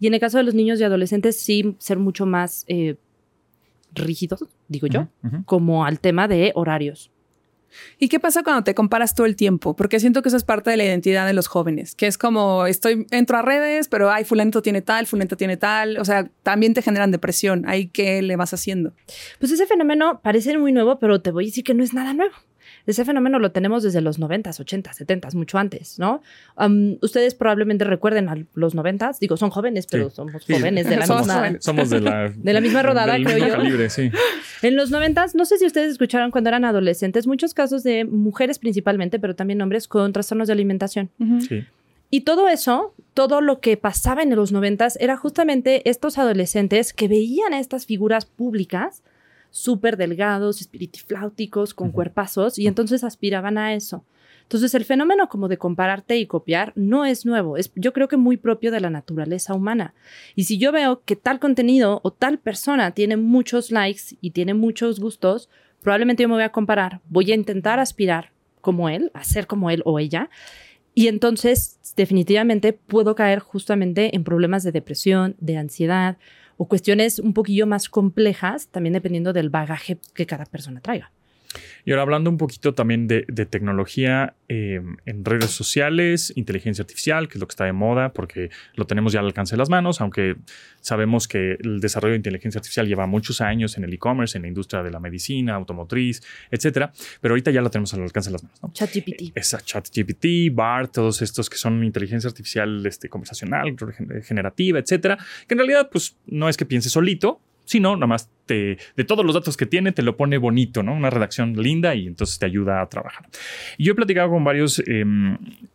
[0.00, 2.96] Y en el caso de los niños y adolescentes, sí ser mucho más eh,
[3.94, 5.08] rígidos, digo yo,
[5.44, 7.10] como al tema de horarios.
[7.98, 9.76] ¿Y qué pasa cuando te comparas todo el tiempo?
[9.76, 12.66] Porque siento que eso es parte de la identidad de los jóvenes, que es como
[12.66, 16.74] estoy entro a redes, pero ay, fulanito tiene tal, fulanito tiene tal, o sea, también
[16.74, 17.64] te generan depresión.
[17.66, 18.94] Ahí qué le vas haciendo.
[19.38, 22.14] Pues ese fenómeno parece muy nuevo, pero te voy a decir que no es nada
[22.14, 22.34] nuevo.
[22.88, 26.20] Ese fenómeno lo tenemos desde los 90s, 80s, 70s, mucho antes, ¿no?
[26.56, 30.16] Am, ustedes probablemente recuerden a los 90s, digo, son jóvenes, pero Sí.
[30.16, 30.54] somos Sí.
[30.54, 31.34] jóvenes de la Somos misma...
[31.36, 31.64] jóvenes.
[31.64, 33.56] Somos de la, De la misma rodada, del creo mismo yo.
[33.56, 34.10] calibre, sí.
[34.62, 38.58] En los 90s, no sé si ustedes escucharon cuando eran adolescentes, muchos casos de mujeres
[38.58, 41.10] principalmente, pero también hombres con trastornos de alimentación.
[41.48, 41.64] sí.
[42.10, 47.06] Y todo eso, todo lo que pasaba en los noventas era justamente estos adolescentes que
[47.06, 49.02] veían a estas figuras públicas
[49.50, 54.04] súper delgados, espiritifláuticos, con cuerpazos, y entonces aspiraban a eso.
[54.42, 58.16] Entonces el fenómeno como de compararte y copiar no es nuevo, es yo creo que
[58.16, 59.92] muy propio de la naturaleza humana.
[60.34, 64.54] Y si yo veo que tal contenido o tal persona tiene muchos likes y tiene
[64.54, 65.50] muchos gustos,
[65.82, 68.32] probablemente yo me voy a comparar, voy a intentar aspirar
[68.62, 70.30] como él, a ser como él o ella,
[70.94, 76.16] y entonces definitivamente puedo caer justamente en problemas de depresión, de ansiedad
[76.58, 81.12] o cuestiones un poquillo más complejas, también dependiendo del bagaje que cada persona traiga.
[81.84, 87.28] Y ahora hablando un poquito también de, de tecnología eh, en redes sociales, inteligencia artificial,
[87.28, 89.70] que es lo que está de moda, porque lo tenemos ya al alcance de las
[89.70, 90.36] manos, aunque
[90.80, 94.48] sabemos que el desarrollo de inteligencia artificial lleva muchos años en el e-commerce, en la
[94.48, 98.42] industria de la medicina, automotriz, etcétera, pero ahorita ya lo tenemos al alcance de las
[98.42, 98.62] manos.
[98.62, 98.72] ¿no?
[98.72, 99.32] ChatGPT.
[99.34, 103.76] Esa ChatGPT, BART, todos estos que son inteligencia artificial este, conversacional,
[104.22, 108.78] generativa, etcétera, que en realidad pues no es que piense solito, sino nada más te,
[108.96, 110.94] de todos los datos que tiene te lo pone bonito, ¿no?
[110.94, 113.28] Una redacción linda y entonces te ayuda a trabajar.
[113.76, 115.04] Y yo he platicado con varios eh,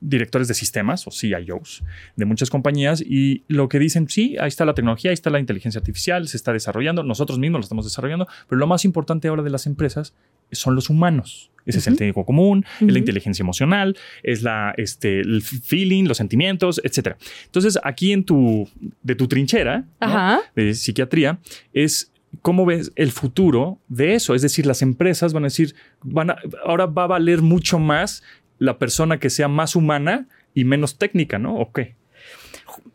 [0.02, 1.84] directores de sistemas o CIOs
[2.16, 5.40] de muchas compañías y lo que dicen, sí, ahí está la tecnología, ahí está la
[5.40, 9.44] inteligencia artificial, se está desarrollando, nosotros mismos lo estamos desarrollando, pero lo más importante ahora
[9.44, 10.16] de las empresas
[10.52, 11.52] son los humanos.
[11.66, 16.18] Ese es el técnico común, es la inteligencia emocional, es la, este, el feeling, los
[16.18, 17.16] sentimientos, etc.
[17.46, 18.68] Entonces, aquí en tu,
[19.02, 20.42] de tu trinchera ¿no?
[20.56, 21.40] de psiquiatría,
[21.72, 24.36] es cómo ves el futuro de eso.
[24.36, 28.24] Es decir, las empresas van a decir, van a, ahora va a valer mucho más
[28.60, 31.56] la persona que sea más humana y menos técnica, ¿no?
[31.56, 31.96] ¿O qué?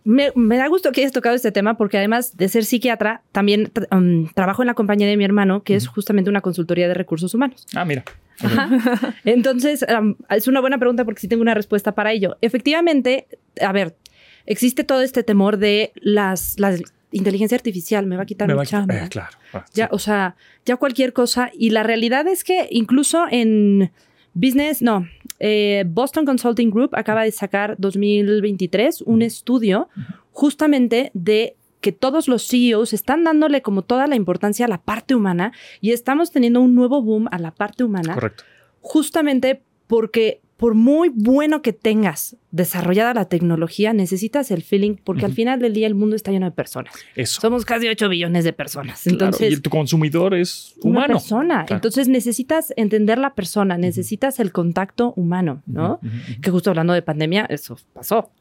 [0.04, 3.70] Me, me, da gusto que hayas tocado este tema porque además de ser psiquiatra, también
[3.90, 7.34] um, trabajo en la compañía de mi hermano, que es justamente una consultoría de recursos
[7.34, 7.66] humanos.
[7.74, 8.04] Ah, mira.
[8.40, 9.14] Ajá.
[9.24, 12.36] Entonces, um, es una buena pregunta porque sí tengo una respuesta para ello.
[12.40, 13.26] Efectivamente,
[13.60, 13.96] a ver,
[14.46, 18.58] existe todo este temor de las, las inteligencia artificial, me va a quitar Me mi
[18.58, 19.36] va a eh, claro.
[19.52, 19.90] Ah, Ya, sí.
[19.92, 21.50] o sea, ya cualquier cosa.
[21.56, 23.90] Y la realidad es que incluso en
[24.34, 25.06] business, no,
[25.40, 29.88] eh, Boston Consulting Group acaba de sacar 2023 un estudio
[30.32, 35.14] justamente de que todos los CEOs están dándole como toda la importancia a la parte
[35.14, 38.44] humana y estamos teniendo un nuevo boom a la parte humana Correcto.
[38.80, 45.32] justamente porque por muy bueno que tengas desarrollada la tecnología, necesitas el feeling porque al
[45.32, 46.92] final del día el mundo está lleno de personas.
[47.14, 47.40] Eso.
[47.40, 49.00] Somos casi 8 billones de personas.
[49.02, 51.14] Claro, Entonces, y tu consumidor es una humano.
[51.14, 51.64] persona.
[51.64, 51.76] Claro.
[51.76, 56.00] Entonces necesitas entender la persona, necesitas el contacto humano, ¿no?
[56.42, 58.32] Que justo hablando de pandemia, eso pasó.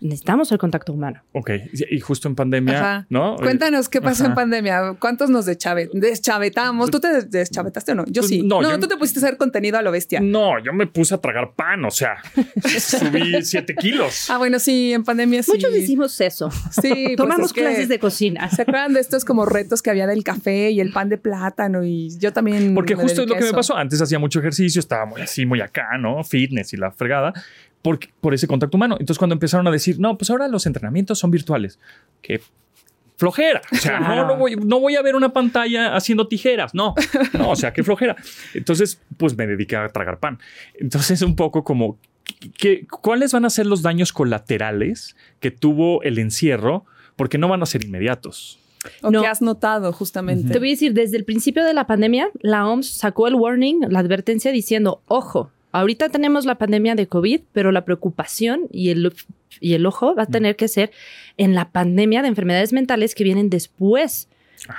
[0.00, 1.22] Necesitamos el contacto humano.
[1.32, 1.50] Ok,
[1.90, 3.06] y justo en pandemia, Ajá.
[3.08, 3.36] ¿no?
[3.36, 4.32] Cuéntanos qué pasó Ajá.
[4.32, 4.96] en pandemia.
[4.98, 6.90] ¿Cuántos nos deschave- deschavetamos?
[6.90, 8.04] ¿Tú te deschavetaste o no?
[8.06, 8.42] Yo Pues, sí.
[8.42, 10.20] no, No, yo- tú te pusiste a hacer contenido a lo bestia.
[10.20, 12.16] No, yo me puse a tragar pan, o sea,
[12.78, 14.28] subí siete kilos.
[14.30, 15.52] Ah, bueno, sí, en pandemia sí.
[15.52, 16.50] Muchos hicimos eso.
[16.70, 18.50] Sí, pues Tomamos es que- clases de cocina.
[18.50, 21.84] ¿Se acuerdan de estos como retos que había del café y el pan de plátano?
[21.84, 22.74] Y yo también.
[22.74, 23.76] Porque justo es lo que me pasó.
[23.76, 26.22] Antes hacía mucho ejercicio, estaba muy así, muy acá, ¿no?
[26.24, 27.32] Fitness y la fregada.
[27.84, 28.96] Por, por ese contacto humano.
[28.98, 31.78] Entonces, cuando empezaron a decir, no, pues ahora los entrenamientos son virtuales.
[32.22, 32.40] Qué
[33.16, 33.60] flojera.
[33.70, 36.74] O sea, no, voy, no voy a ver una pantalla haciendo tijeras.
[36.74, 36.94] No,
[37.34, 38.16] no, o sea, qué flojera.
[38.54, 40.38] Entonces, pues me dediqué a tragar pan.
[40.80, 41.98] Entonces, un poco como,
[42.58, 46.86] ¿qué, ¿cuáles van a ser los daños colaterales que tuvo el encierro?
[47.16, 48.58] Porque no van a ser inmediatos.
[49.02, 49.20] ¿O No.
[49.20, 50.50] qué has notado justamente?
[50.52, 53.82] Te voy a decir, desde el principio de la pandemia, la OMS sacó el warning,
[53.88, 59.12] la advertencia diciendo, ojo, ahorita tenemos la pandemia de COVID, pero la preocupación y el,
[59.60, 60.90] y el ojo va a tener que ser
[61.36, 64.28] en la pandemia de enfermedades mentales que vienen después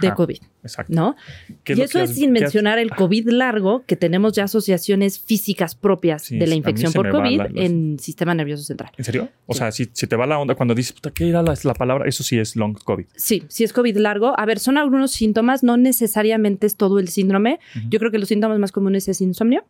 [0.01, 0.93] de COVID, Exacto.
[0.95, 1.15] ¿no?
[1.63, 5.75] ¿Qué Y eso es sin has- mencionar el COVID largo, que tenemos ya asociaciones físicas
[5.75, 8.91] propias Sí, de la infección por COVID la- en sistema nervioso central.
[8.97, 9.29] ¿En serio?
[9.45, 9.59] O Sí.
[9.59, 12.07] sea, si, si te va la onda cuando dices, puta, ¿qué era la, la palabra?
[12.07, 13.05] Eso sí es long COVID.
[13.15, 14.33] Sí, sí es COVID largo.
[14.39, 17.59] A ver, son algunos síntomas, no necesariamente es todo el síndrome.
[17.89, 19.65] Yo creo que los síntomas más comunes es insomnio.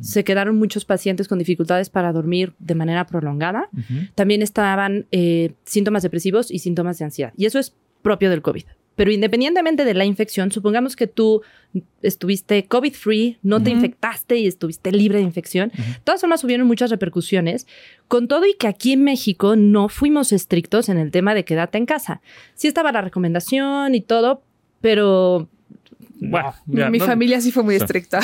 [0.00, 3.68] Se quedaron muchos pacientes con dificultades para dormir de manera prolongada.
[4.14, 7.32] También estaban eh, síntomas depresivos y síntomas de ansiedad.
[7.36, 8.64] Y eso es propio del COVID.
[8.96, 11.42] Pero independientemente de la infección, supongamos que tú
[12.02, 15.70] estuviste COVID-free, no te infectaste y estuviste libre de infección.
[15.74, 17.66] De todas formas, hubieron muchas repercusiones.
[18.08, 21.78] Con todo y que aquí en México no fuimos estrictos en el tema de quédate
[21.78, 22.20] en casa.
[22.54, 24.42] Sí estaba la recomendación y todo,
[24.82, 25.48] pero...
[26.22, 27.82] Bueno, ya, Mi no- familia sí fue muy Sí.
[27.82, 28.20] estricta.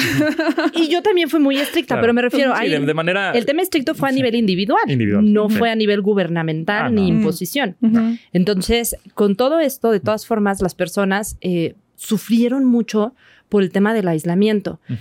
[0.75, 2.03] Y yo también fui muy estricta, Claro.
[2.03, 2.69] pero me refiero Sí, ahí...
[2.71, 3.33] de, de manera.
[3.33, 4.17] El tema estricto fue a Sí.
[4.17, 5.33] nivel individual, Individual.
[5.33, 5.57] no Sí.
[5.57, 7.17] fue a nivel gubernamental Ah, ni no.
[7.19, 7.77] imposición.
[7.81, 8.17] Ujú.
[8.33, 13.15] Entonces, con todo esto, de todas formas, las personas eh, sufrieron mucho
[13.49, 14.79] por el tema del aislamiento.
[14.91, 14.99] Ujú.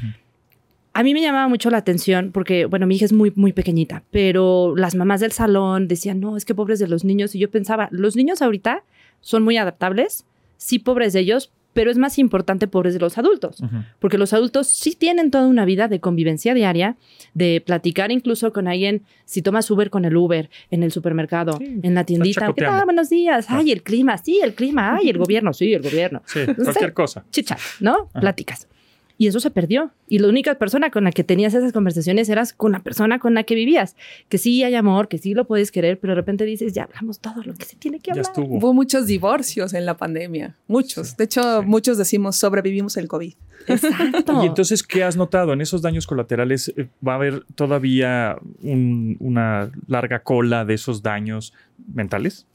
[0.94, 4.04] A mí me llamaba mucho la atención porque, bueno, mi hija es muy, muy pequeñita,
[4.12, 7.36] pero las mamás del salón decían, no, es que pobres de los niños.
[7.36, 8.84] Y yo pensaba, los niños ahorita
[9.20, 13.62] son muy adaptables, sí, pobres de ellos, pero es más importante pobres de los adultos.
[14.00, 16.96] Porque los adultos sí tienen toda una vida de convivencia diaria,
[17.34, 21.82] de platicar incluso con alguien, si tomas Uber con el Uber, en el supermercado, Sí,
[21.84, 22.54] en la tiendita.
[22.54, 22.86] ¿Qué tal?
[22.86, 23.48] Buenos días.
[23.50, 23.58] Ah.
[23.58, 24.18] Ay, el clima.
[24.18, 24.96] Sí, el clima.
[24.96, 25.54] Ay, el gobierno.
[25.54, 26.22] Sí, el gobierno.
[26.26, 27.26] Sí, cualquier cosa.
[27.30, 28.08] Chichat, ¿no?
[28.14, 28.22] Ajá.
[28.22, 28.70] Pláticas.
[29.18, 29.92] Y eso se perdió.
[30.10, 33.34] Y la única persona con la que tenías esas conversaciones eras con la persona con
[33.34, 33.96] la que vivías.
[34.28, 37.20] Que sí hay amor, que sí lo puedes querer, pero de repente dices, ya hablamos
[37.20, 38.26] todo lo que se tiene que Ya hablar.
[38.26, 38.58] estuvo.
[38.58, 41.16] Hubo muchos divorcios en la pandemia, muchos.
[41.16, 41.66] De hecho, sí.
[41.68, 43.34] muchos decimos sobrevivimos el COVID.
[43.68, 44.42] Exacto.
[44.44, 45.54] Y entonces, ¿qué has notado?
[45.54, 51.02] En esos daños colaterales eh, va a haber todavía un- una larga cola de esos
[51.04, 51.54] daños
[51.94, 52.46] mentales.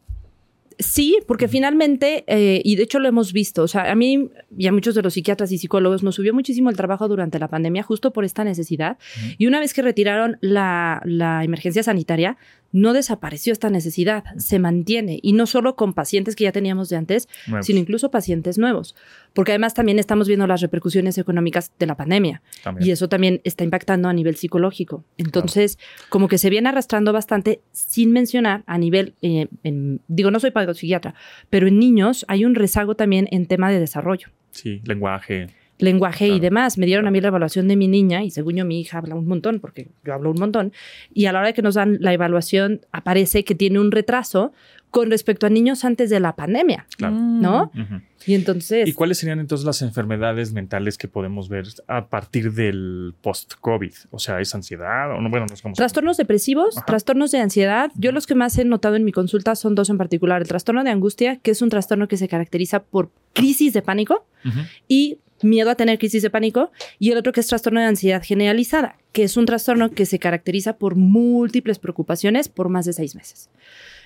[0.80, 4.66] Sí, porque finalmente, eh, y de hecho lo hemos visto, o sea, a mí y
[4.66, 7.82] a muchos de los psiquiatras y psicólogos nos subió muchísimo el trabajo durante la pandemia
[7.82, 8.96] justo por esta necesidad.
[9.36, 12.38] Y una vez que retiraron la, la emergencia sanitaria,
[12.72, 15.18] no desapareció esta necesidad, se mantiene.
[15.22, 17.66] Y no solo con pacientes que ya teníamos de antes, Nuevos.
[17.66, 18.94] sino incluso pacientes nuevos.
[19.34, 22.42] Porque además también estamos viendo las repercusiones económicas de la pandemia.
[22.62, 22.88] También.
[22.88, 25.04] Y eso también está impactando a nivel psicológico.
[25.18, 25.78] Entonces,
[26.08, 30.52] como que se viene arrastrando bastante, sin mencionar a nivel, eh, en- digo, no soy
[30.74, 31.14] psiquiatra,
[31.48, 35.48] pero en niños hay un rezago también en tema de desarrollo, Sí, lenguaje.
[35.80, 36.42] Lenguaje y Claro.
[36.42, 36.78] demás.
[36.78, 39.14] Me dieron a mí la evaluación de mi niña y según yo mi hija habla
[39.14, 40.72] un montón, porque yo hablo un montón.
[41.12, 44.52] Y a la hora de que nos dan la evaluación aparece que tiene un retraso
[44.90, 47.14] con respecto a niños antes de la pandemia, Claro.
[47.14, 47.70] ¿no?
[47.76, 48.00] Ujú.
[48.26, 48.88] Y entonces...
[48.88, 53.92] ¿Y cuáles serían entonces las enfermedades mentales que podemos ver a partir del post-COVID?
[54.10, 55.12] O sea, ¿es ansiedad?
[55.16, 56.86] O no, bueno, no cómo se- Trastornos depresivos, Ajá.
[56.86, 57.92] trastornos de ansiedad.
[57.94, 60.42] Yo los que más he notado en mi consulta son dos en particular.
[60.42, 64.26] El trastorno de angustia, que es un trastorno que se caracteriza por crisis de pánico
[64.44, 64.58] Ujú.
[64.88, 66.70] y miedo a tener crisis de pánico.
[66.98, 70.18] Y el otro que es trastorno de ansiedad generalizada, que es un trastorno que se
[70.18, 73.50] caracteriza por múltiples preocupaciones por más de seis meses.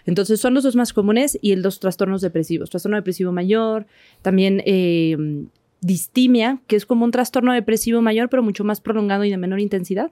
[0.07, 2.71] Entonces son los dos más comunes y el dos trastornos depresivos.
[2.71, 3.87] Trastorno depresivo mayor,
[4.23, 5.17] también eh,
[5.81, 9.61] distimia, que es como un trastorno depresivo mayor, pero mucho más prolongado y de menor
[9.61, 10.11] intensidad,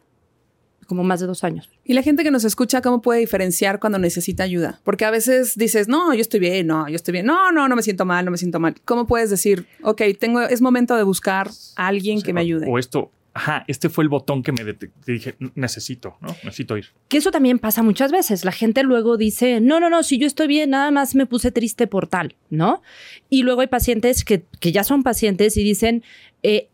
[0.92, 1.70] como más de dos años.
[1.86, 4.78] Y la gente que nos escucha, ¿cómo puede diferenciar cuando necesita ayuda?
[4.84, 7.74] Porque a veces dices, no, yo estoy bien, no, yo estoy bien, no, no, no
[7.74, 8.74] me siento mal, no me siento mal.
[8.84, 12.42] ¿Cómo puedes decir, ok, tengo, es momento de buscar a alguien O sea, que me
[12.42, 12.66] ayude?
[12.68, 14.76] O esto, ajá, este fue el botón que me
[15.06, 16.28] dije, necesito, ¿no?
[16.44, 16.88] Necesito ir.
[17.08, 18.44] Que eso también pasa muchas veces.
[18.44, 21.52] La gente luego dice, no, no, no, si yo estoy bien, nada más me puse
[21.52, 22.82] triste por tal, ¿no?
[23.30, 26.04] Y luego hay pacientes que, que ya son pacientes y dicen,
[26.42, 26.68] eh,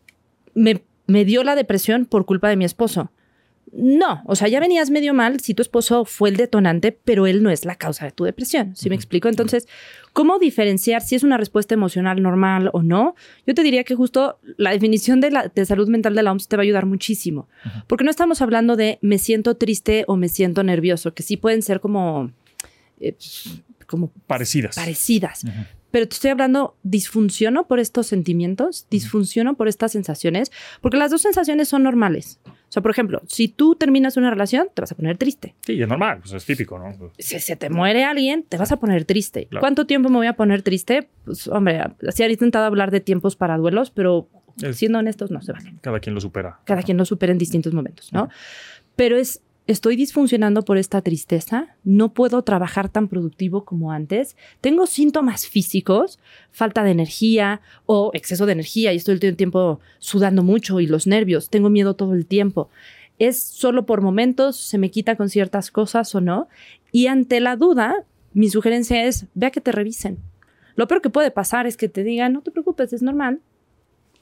[0.55, 3.13] me, me dio la depresión por culpa de mi esposo.
[3.73, 7.43] No, o sea, ya venías medio mal si tu esposo fue el detonante, pero él
[7.43, 8.75] no es la causa de tu depresión.
[8.75, 9.29] ¿Sí me explico?
[9.29, 9.67] Entonces,
[10.13, 13.15] ¿cómo diferenciar si es una respuesta emocional normal o no?
[13.47, 16.49] Yo te diría que justo la definición de, la, de salud mental de la OMS
[16.49, 17.49] te va a ayudar muchísimo.
[17.87, 21.63] Porque no estamos hablando de me siento triste o me siento nervioso, que sí pueden
[21.63, 22.31] ser como,
[23.01, 23.17] eh,
[23.87, 24.77] como Parecidas.
[24.77, 25.45] parecidas.
[25.91, 30.53] Pero te estoy hablando, disfunciono por estos sentimientos, disfunciono por estas sensaciones,
[30.83, 32.41] porque las dos sensaciones son normales.
[32.69, 35.55] O sea, por ejemplo, si tú terminas una relación, te vas a poner triste.
[35.63, 37.11] Sí, es normal, pues es típico, ¿no?
[37.19, 39.47] Si se te muere alguien, te vas a poner triste.
[39.47, 39.61] Claro.
[39.61, 41.09] ¿Cuánto tiempo me voy a poner triste?
[41.25, 44.29] Pues, hombre, así he intentado hablar de tiempos para duelos, pero
[44.73, 45.75] siendo honestos, no se vale.
[45.81, 46.61] Cada quien lo supera.
[46.65, 48.29] Cada quien lo supera en distintos momentos, ¿no?
[48.97, 54.87] Pero es, estoy disfuncionando por esta tristeza, no puedo trabajar tan productivo como antes, tengo
[54.87, 56.19] síntomas físicos,
[56.51, 60.87] falta de energía o exceso de energía y estoy todo el tiempo sudando mucho y
[60.87, 62.71] los nervios, tengo miedo todo el tiempo.
[63.19, 66.49] Es solo por momentos, se me quita con ciertas cosas o no.
[66.93, 70.19] Y ante la duda, mi sugerencia es, ve a que te revisen.
[70.77, 73.41] Lo peor que puede pasar es que te digan, no te preocupes, es normal.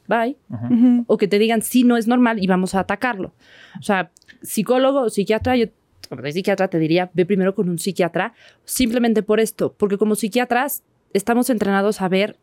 [0.09, 0.69] Bye Ajá.
[0.71, 1.05] Ujú.
[1.07, 3.35] o que te digan sí no es normal y vamos a atacarlo.
[3.79, 4.11] O sea,
[4.43, 5.67] psicólogo o psiquiatra, yo
[6.09, 8.33] como psiquiatra te diría, ve primero con un psiquiatra
[8.65, 12.37] simplemente por esto, porque como psiquiatras estamos entrenados a ver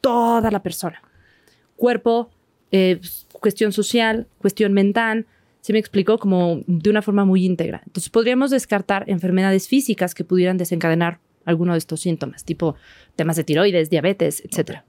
[0.00, 1.02] toda la persona.
[1.76, 2.30] Cuerpo,
[2.72, 3.00] eh,
[3.32, 5.26] cuestión social, cuestión mental,
[5.60, 6.18] ¿sí me explico?
[6.18, 7.82] Como de una forma muy íntegra.
[7.86, 12.76] Entonces podríamos descartar enfermedades físicas que pudieran desencadenar alguno de estos síntomas, tipo
[13.14, 14.84] temas de tiroides, diabetes, etcétera.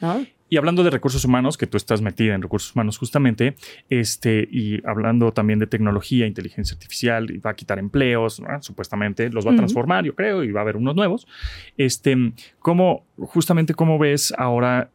[0.00, 0.24] ¿No?
[0.50, 3.54] Y hablando de recursos humanos, que tú estás metida en recursos humanos justamente,
[3.88, 8.60] este, y hablando también de tecnología, inteligencia artificial, y va a quitar empleos, ¿no?
[8.60, 11.26] supuestamente, los va a transformar, yo creo, y va a haber unos nuevos.
[11.76, 14.90] Este, ¿cómo, justamente, cómo ves ahora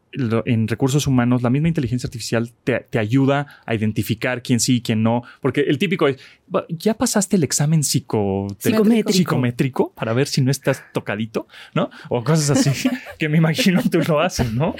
[0.45, 4.81] en recursos humanos, la misma inteligencia artificial te, te ayuda a identificar quién sí y
[4.81, 5.23] quién no?
[5.41, 6.17] Porque el típico es,
[6.53, 9.11] "Va, ¿ya pasaste el examen psico Psicométrico.
[9.11, 11.47] psicométrico para ver si no estás tocadito?
[11.73, 11.89] ¿No?
[12.09, 14.75] O cosas así, que me imagino tú lo haces, ¿no?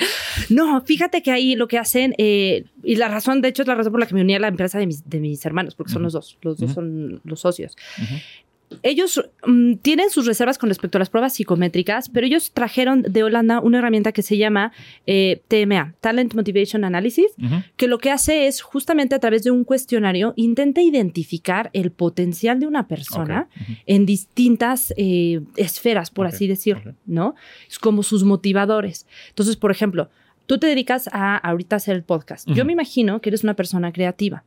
[0.50, 3.76] No, fíjate que ahí lo que hacen, eh, y la razón, de hecho, es la
[3.76, 5.92] razón por la que me uní a la empresa de mis, de mis hermanos, porque
[5.92, 7.76] son los dos, los dos son los socios.
[8.84, 13.24] Ellos mm, tienen sus reservas con respecto a las pruebas psicométricas, pero ellos trajeron de
[13.24, 14.72] Holanda una herramienta que se llama
[15.06, 17.28] eh, TMA, Talent Motivation Analysis,
[17.78, 22.60] que lo que hace es justamente a través de un cuestionario intenta identificar el potencial
[22.60, 23.50] de una persona
[23.86, 26.96] en distintas eh, esferas, por así decirlo.
[27.06, 27.36] ¿no?
[27.70, 29.06] Es como sus motivadores.
[29.30, 30.10] Entonces, por ejemplo,
[30.46, 32.48] tú te dedicas a ahorita hacer el podcast.
[32.50, 34.44] Yo me imagino que eres una persona creativa.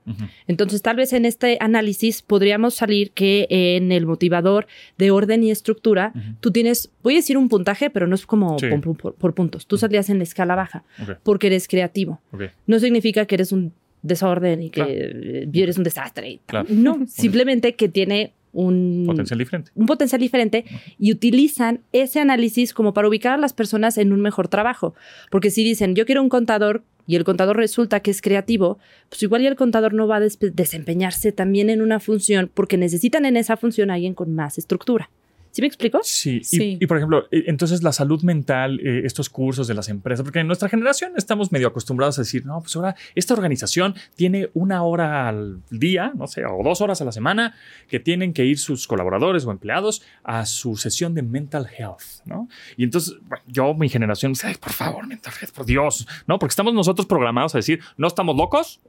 [0.46, 5.50] Entonces, tal vez en este análisis podríamos salir que en el motivador de orden y
[5.50, 8.66] estructura, tú tienes, voy a decir un puntaje, pero no es como Sí.
[8.82, 9.66] por, por- por puntos.
[9.66, 10.84] Tú salías en la escala baja
[11.22, 12.20] porque eres creativo.
[12.66, 13.72] No significa que eres un
[14.02, 15.50] desorden y que Claro.
[15.52, 16.38] eres un desastre.
[16.46, 16.66] Claro.
[16.70, 19.70] No, simplemente que tiene un Potencial diferente.
[19.74, 20.64] un potencial diferente
[20.98, 24.94] y utilizan ese análisis como para ubicar a las personas en un mejor trabajo.
[25.30, 28.78] Porque si dicen, yo quiero un contador y el contador resulta que es creativo,
[29.08, 33.24] pues igual y el contador no va a desempeñarse también en una función porque necesitan
[33.24, 35.10] en esa función a alguien con más estructura.
[35.58, 35.98] ¿Sí me explico?
[36.04, 36.78] Sí, y- Sí.
[36.80, 40.38] Y, por ejemplo, eh, entonces la salud mental, eh, estos cursos de las empresas, porque
[40.38, 44.84] en nuestra generación estamos medio acostumbrados a decir, no, pues ahora esta organización tiene una
[44.84, 47.56] hora al día, no sé, o dos horas a la semana,
[47.88, 52.48] que tienen que ir sus colaboradores o empleados a su sesión de mental health, ¿no?
[52.76, 56.38] Y entonces, bueno, yo, mi generación, dice, "Ay, por favor, mental health, por Dios, ¿no?
[56.38, 58.80] Porque estamos nosotros programados a decir, no estamos locos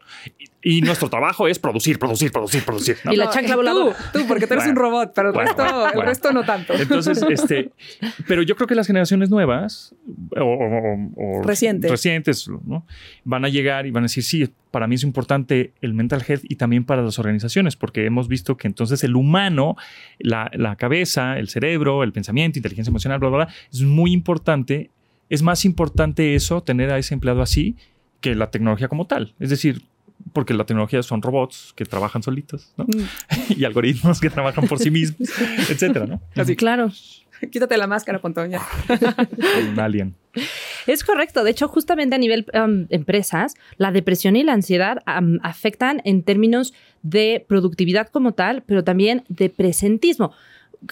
[0.62, 3.12] y, y nuestro trabajo es producir, producir, producir, producir, ¿no?
[3.12, 3.96] Y la chancla voladora.
[4.14, 4.90] Tú, tú, porque tú eres un Bueno.
[4.92, 6.10] robot, pero el, Bueno, resto, bueno, el bueno.
[6.10, 6.59] resto no tanto.
[6.80, 7.72] Entonces, este,
[8.28, 9.96] pero yo creo que las generaciones nuevas
[10.38, 11.90] o, o- o- o Recientes.
[11.90, 12.86] recientes, ¿no?
[13.24, 16.44] van a llegar y van a decir, sí, para mí es importante el mental health
[16.48, 19.76] y también para las organizaciones, porque hemos visto que entonces el humano,
[20.20, 24.92] la, la cabeza, el cerebro, el pensamiento, inteligencia emocional, bla, bla, bla, es muy importante.
[25.30, 27.76] Es más importante eso, tener a ese empleado así,
[28.22, 29.34] que la tecnología como tal.
[29.40, 29.84] Es decir,
[30.34, 32.86] porque la tecnología son robots que trabajan solitos, ¿no?
[32.86, 33.54] Mm.
[33.58, 35.30] y algoritmos que trabajan por sí mismos,
[35.70, 36.22] etcétera, ¿no?
[36.36, 36.56] Así.
[36.56, 36.92] Claro.
[37.52, 38.62] Quítate la máscara, Pontón, ya.
[39.72, 40.16] Un alien.
[40.88, 41.44] Es correcto.
[41.44, 46.24] De hecho, justamente a nivel um, empresas, la depresión y la ansiedad um, afectan en
[46.24, 50.34] términos de productividad como tal, pero también de presentismo.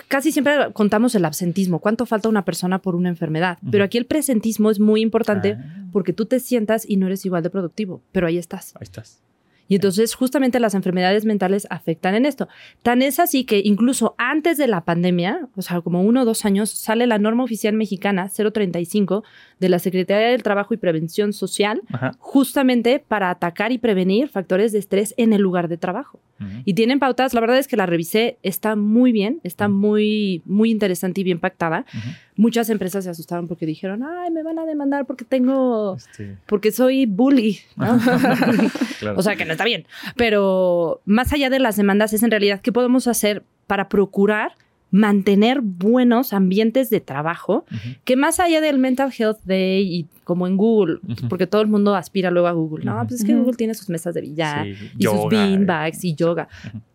[0.10, 4.06] Casi siempre contamos el absentismo, cuánto falta una persona por una enfermedad, pero aquí el
[4.06, 8.02] presentismo es muy importante Ah, porque tú te sientas y no eres igual de productivo,
[8.12, 8.76] pero ahí estás.
[8.76, 9.22] ahí estás.
[9.68, 12.48] Y entonces justamente las enfermedades mentales afectan en esto.
[12.84, 16.46] Tan es así que incluso antes de la pandemia, o sea, como uno o dos
[16.46, 19.24] años, sale la norma oficial mexicana 035
[19.60, 22.12] de la Secretaría del Trabajo y Prevención Social, Ajá.
[22.20, 26.20] justamente para atacar y prevenir factores de estrés en el lugar de trabajo.
[26.66, 30.70] Y tienen pautas, la verdad es que la revisé, está muy bien, está muy, muy
[30.70, 31.84] interesante y bien pactada.
[31.92, 32.10] Ujú.
[32.36, 36.72] Muchas empresas se asustaron porque dijeron, ay, me van a demandar porque tengo, Este, porque
[36.72, 37.58] soy bully.
[37.76, 37.98] ¿no?
[39.00, 39.18] claro.
[39.18, 39.86] O sea, que no está bien.
[40.16, 44.54] Pero más allá de las demandas, es en realidad qué podemos hacer para procurar
[44.90, 47.66] mantener buenos ambientes de trabajo,
[48.06, 51.00] que más allá del Mental Health Day y como en Google,
[51.30, 53.36] porque todo el mundo aspira luego a Google, no, pues es que.
[53.36, 56.48] Google tiene sus mesas de billar Sí, y sus yoga, beanbags y yoga.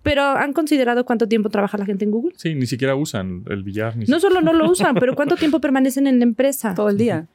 [0.02, 2.32] Pero ¿han considerado cuánto tiempo trabaja la gente en Google?
[2.36, 3.96] Sí, ni siquiera usan el billar.
[3.96, 6.74] Ni No solo no lo usan, pero ¿cuánto tiempo permanecen en la empresa?
[6.74, 7.26] Todo el día.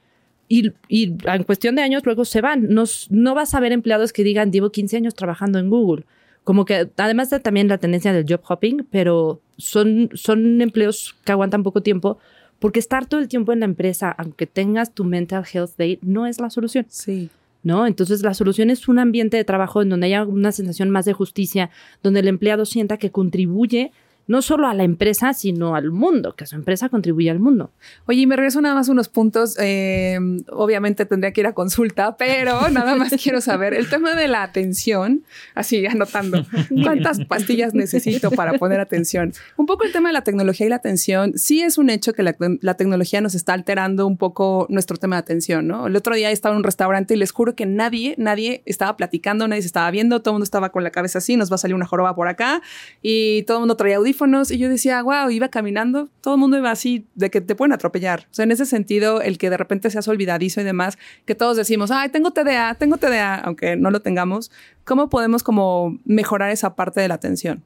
[0.48, 2.68] Y, y en cuestión de años luego se van.
[2.70, 6.04] No, s- no vas a ver empleados que digan, llevo 15 años trabajando en Google.
[6.44, 11.32] Como que además de también la tendencia del job hopping, pero son, son empleos que
[11.32, 12.18] aguantan poco tiempo
[12.58, 16.26] porque estar todo el tiempo en la empresa, aunque tengas tu mental health day, no
[16.26, 17.28] es la solución, Sí.
[17.62, 17.86] ¿no?
[17.86, 21.12] Entonces la solución es un ambiente de trabajo en donde haya una sensación más de
[21.12, 21.70] justicia,
[22.02, 23.92] donde el empleado sienta que contribuye
[24.28, 27.72] no solo a la empresa, sino al mundo, que su empresa contribuye al mundo.
[28.06, 29.56] Oye, y me regreso nada más unos puntos.
[29.58, 30.18] eh,
[30.50, 34.42] obviamente tendría que ir a consulta, pero nada más quiero saber el tema de la
[34.42, 35.24] atención.
[35.54, 36.46] Así, anotando.
[36.82, 39.32] ¿Cuántas pastillas necesito para poner atención?
[39.56, 41.32] Un poco el tema de la tecnología y la atención.
[41.36, 45.16] Sí es un hecho que la, la tecnología nos está alterando un poco nuestro tema
[45.16, 45.86] de atención, ¿no?
[45.86, 49.48] El otro día estaba en un restaurante y les juro que nadie, nadie estaba platicando,
[49.48, 51.58] nadie se estaba viendo, todo el mundo estaba con la cabeza así, nos va a
[51.58, 52.60] salir una joroba por acá
[53.00, 54.17] y todo el mundo traía audífonos
[54.50, 57.72] y yo decía, wow, iba caminando, todo el mundo iba así de que te pueden
[57.72, 58.26] atropellar.
[58.30, 61.56] O sea, en ese sentido, el que de repente seas olvidadizo y demás, que todos
[61.56, 64.50] decimos, ay, tengo TDA, tengo TDA, aunque no lo tengamos,
[64.84, 67.62] ¿cómo podemos como mejorar esa parte de la atención?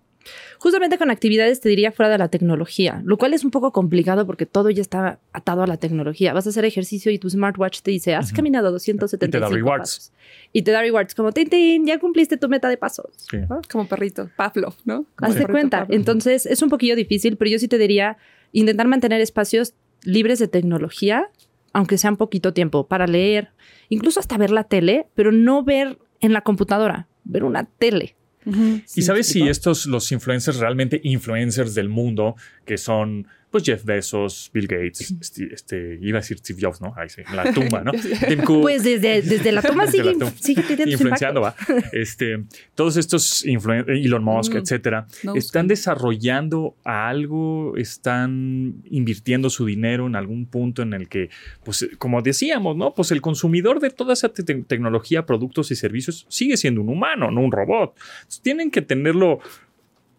[0.58, 4.26] Justamente con actividades te diría fuera de la tecnología, lo cual es un poco complicado
[4.26, 6.32] porque todo ya está atado a la tecnología.
[6.32, 9.48] Vas a hacer ejercicio y tu smartwatch te dice, has caminado Y 275 te da
[9.54, 9.80] rewards.
[9.80, 10.12] pasos.
[10.52, 13.06] Y te da rewards como, tin, tin, ya cumpliste tu meta de pasos.
[13.30, 13.38] Sí.
[13.48, 13.60] ¿no?
[13.70, 15.04] Como perrito, Pavlov, ¿no?
[15.16, 15.78] Como Haz de perrito cuenta.
[15.80, 15.96] Pavlov.
[15.96, 18.16] Entonces es un poquillo difícil, pero yo sí te diría
[18.52, 21.28] intentar mantener espacios libres de tecnología,
[21.72, 23.50] aunque sea un poquito tiempo, para leer,
[23.88, 28.16] incluso hasta ver la tele, pero no ver en la computadora, ver una tele.
[28.44, 34.50] ¿Y sabes si estos, los influencers, realmente influencers del mundo, que son pues Jeff Bezos,
[34.52, 36.92] Bill Gates, este, este, iba a decir Steve Jobs, ¿no?
[36.96, 37.92] Ahí sí, en la tumba, ¿no?
[38.28, 38.62] Tim Cook.
[38.62, 41.54] Pues desde, desde la Desde sigue, sigue teniendo influenciando, va.
[41.92, 42.42] Este,
[42.74, 44.56] todos estos Elon Musk, Mm.
[44.56, 51.28] etcétera, No, están desarrollando algo, están invirtiendo su dinero en algún punto en el que,
[51.64, 52.94] pues, como decíamos, ¿no?
[52.94, 56.88] Pues el consumidor de toda esa te- te- tecnología, productos y servicios sigue siendo un
[56.88, 57.94] humano, no un robot.
[58.22, 59.40] Entonces, tienen que tenerlo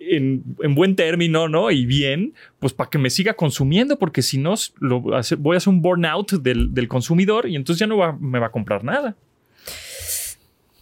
[0.09, 1.71] en, en buen término, ¿no?
[1.71, 5.69] Y bien, pues para que me siga consumiendo, porque si no, lo voy a hacer
[5.69, 9.15] un burnout del, del consumidor y entonces ya no va- me va a comprar nada.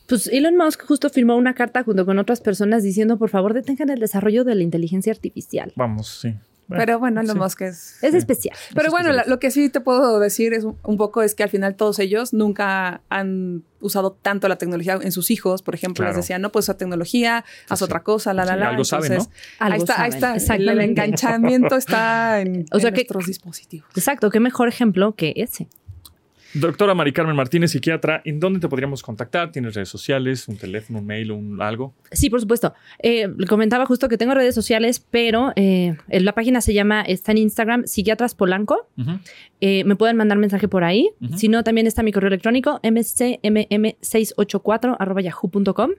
[0.07, 3.89] Pues Elon Musk justo firmó una carta junto con otras personas diciendo, por favor, detengan
[3.89, 5.71] el desarrollo de la inteligencia artificial.
[5.75, 6.33] Vamos, sí.
[6.77, 7.55] Pero bueno, lo sí.
[7.57, 8.03] que es.
[8.03, 8.55] Es especial.
[8.73, 11.49] Pero bueno, la- lo que sí te puedo decir es un, poco es que al
[11.49, 15.61] final todos ellos nunca han usado tanto la tecnología en sus hijos.
[15.63, 16.15] Por ejemplo, Claro.
[16.17, 17.85] les decían, no, pues esa tecnología, haz sí.
[17.85, 18.69] otra cosa, la, la, la.
[18.69, 19.27] algo saben, ¿no?
[19.59, 20.01] Algo ahí está,
[20.31, 20.55] ahí está.
[20.55, 23.89] El, enganchamiento está en, O sea en que- nuestros dispositivos.
[23.95, 25.67] Exacto, qué mejor ejemplo que ese.
[26.53, 29.51] Doctora Mari Carmen Martínez, psiquiatra, ¿en dónde te podríamos contactar?
[29.51, 31.93] ¿Tienes redes sociales, un teléfono, un mail o un algo?
[32.11, 32.73] Sí, por supuesto.
[32.99, 37.31] Eh, le comentaba justo que tengo redes sociales, pero eh, la página se llama, está
[37.31, 38.89] en Instagram, Psiquiatras Polanco.
[39.61, 41.09] Eh, me pueden mandar mensaje por ahí.
[41.35, 45.91] Si no, también está mi correo electrónico, mcmm684 arroba yahoo.com.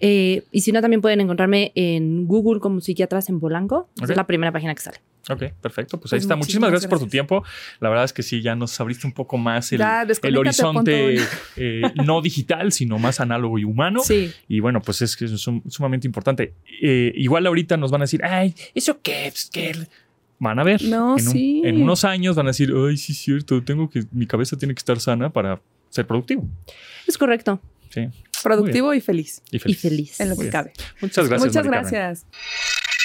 [0.00, 3.88] Eh, y si no, también pueden encontrarme en Google como Psiquiatras en Polanco.
[4.02, 4.98] Es la primera página que sale.
[5.28, 5.98] Ok, perfecto.
[5.98, 6.36] Pues, Pues ahí está.
[6.36, 7.10] Muchísimas muchísimas gracias, por tu gracias.
[7.12, 7.44] tiempo.
[7.80, 11.18] La verdad es que sí, ya nos abriste un poco más el, Ya, el horizonte
[11.56, 14.00] eh, no digital, sino más análogo y humano.
[14.04, 14.32] Sí.
[14.48, 16.54] Y bueno, pues es que es sum- sumamente importante.
[16.80, 19.28] Eh, igual ahorita nos van a decir, ay, ¿eso qué?
[19.32, 19.76] Pues, ¿qué?
[20.38, 20.82] Van a ver.
[20.82, 21.62] No, en, un- sí.
[21.64, 24.74] en unos años van a decir, ay, sí es cierto, tengo que, mi cabeza tiene
[24.74, 25.60] que estar sana para
[25.90, 26.46] ser productivo.
[27.06, 27.60] Es correcto.
[27.90, 28.06] Sí.
[28.42, 29.42] Productivo y feliz.
[29.50, 29.80] Y Y feliz.
[29.80, 30.20] feliz.
[30.20, 30.52] En lo Muy que bien.
[30.52, 30.72] cabe.
[31.00, 31.46] Muchas gracias.
[31.48, 32.16] Muchas Mari Carmen.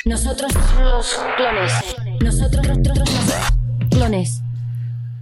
[0.04, 1.72] Nosotros los clones.
[2.22, 4.42] Nosotros los clones.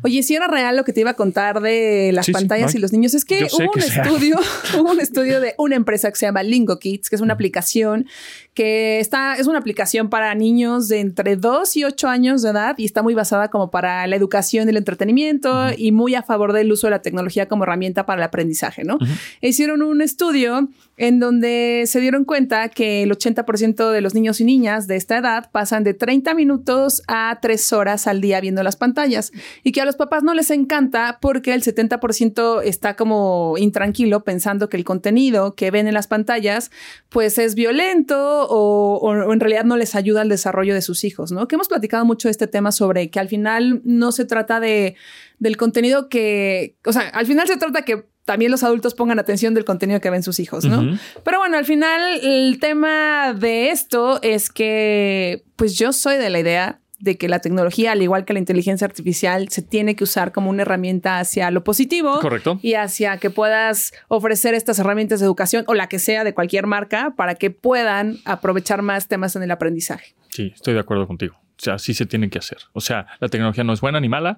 [0.04, 2.80] Oye, si era real lo que te iba a contar de las Sí, pantallas y
[2.80, 4.04] los niños, es que hubo que un sea.
[4.04, 4.38] estudio,
[4.80, 8.08] hubo un estudio de una empresa que se llama Lingo Kids, que es una aplicación
[8.54, 12.76] que está, es una aplicación para niños de entre 2 y 8 años de edad
[12.78, 16.52] y está muy basada como para la educación y el entretenimiento y muy a favor
[16.52, 18.98] del uso de la tecnología como herramienta para el aprendizaje, ¿no?
[19.42, 24.44] Hicieron un estudio en donde se dieron cuenta que el 80% de los niños y
[24.44, 28.76] niñas de esta edad pasan de 30 minutos a 3 horas al día viendo las
[28.76, 29.32] pantallas
[29.64, 34.70] y que a los papás no les encanta porque el 70% está como intranquilo pensando
[34.70, 36.70] que el contenido que ven en las pantallas
[37.10, 41.48] pues es violento o, en realidad no les ayuda al desarrollo de sus hijos, ¿no?
[41.48, 44.96] Que hemos platicado mucho de este tema sobre que al final no se trata de
[45.40, 49.56] del contenido que, o sea, al final se trata que también los adultos pongan atención
[49.56, 51.00] del contenido que ven sus hijos, ¿no?
[51.24, 56.40] Pero bueno, al final el tema de esto es que pues yo soy de la
[56.40, 60.32] idea de que la tecnología, al igual que la inteligencia artificial, se tiene que usar
[60.32, 62.60] como una herramienta hacia lo positivo Correcto.
[62.62, 66.68] y hacia que puedas ofrecer estas herramientas de educación o la que sea de cualquier
[66.68, 70.14] marca para que puedan aprovechar más temas en el aprendizaje.
[70.30, 71.36] Sí, estoy de acuerdo contigo.
[71.36, 72.60] O sea, sí se tiene que hacer.
[72.72, 74.38] O sea, la tecnología no es buena ni mala.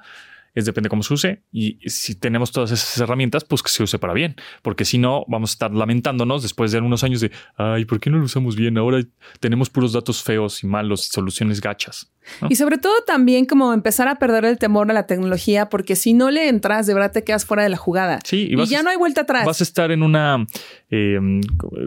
[0.54, 1.44] Es depende cómo se use.
[1.52, 4.36] Y si tenemos todas esas herramientas, pues que se use para bien.
[4.62, 8.10] Porque si no, vamos a estar lamentándonos después de unos años de, ay, ¿por qué
[8.10, 8.78] no lo usamos bien?
[8.78, 9.02] Ahora
[9.40, 12.12] tenemos puros datos feos y malos y soluciones gachas.
[12.42, 12.48] ¿no?
[12.52, 16.14] Y sobre todo también como empezar a perder el temor a la tecnología, porque si
[16.14, 18.20] no le entras, de verdad te quedas fuera de la jugada.
[18.26, 19.46] Sí, y y, vas a- ya no hay vuelta atrás.
[19.46, 20.46] Vas a estar en una,
[20.90, 21.20] eh,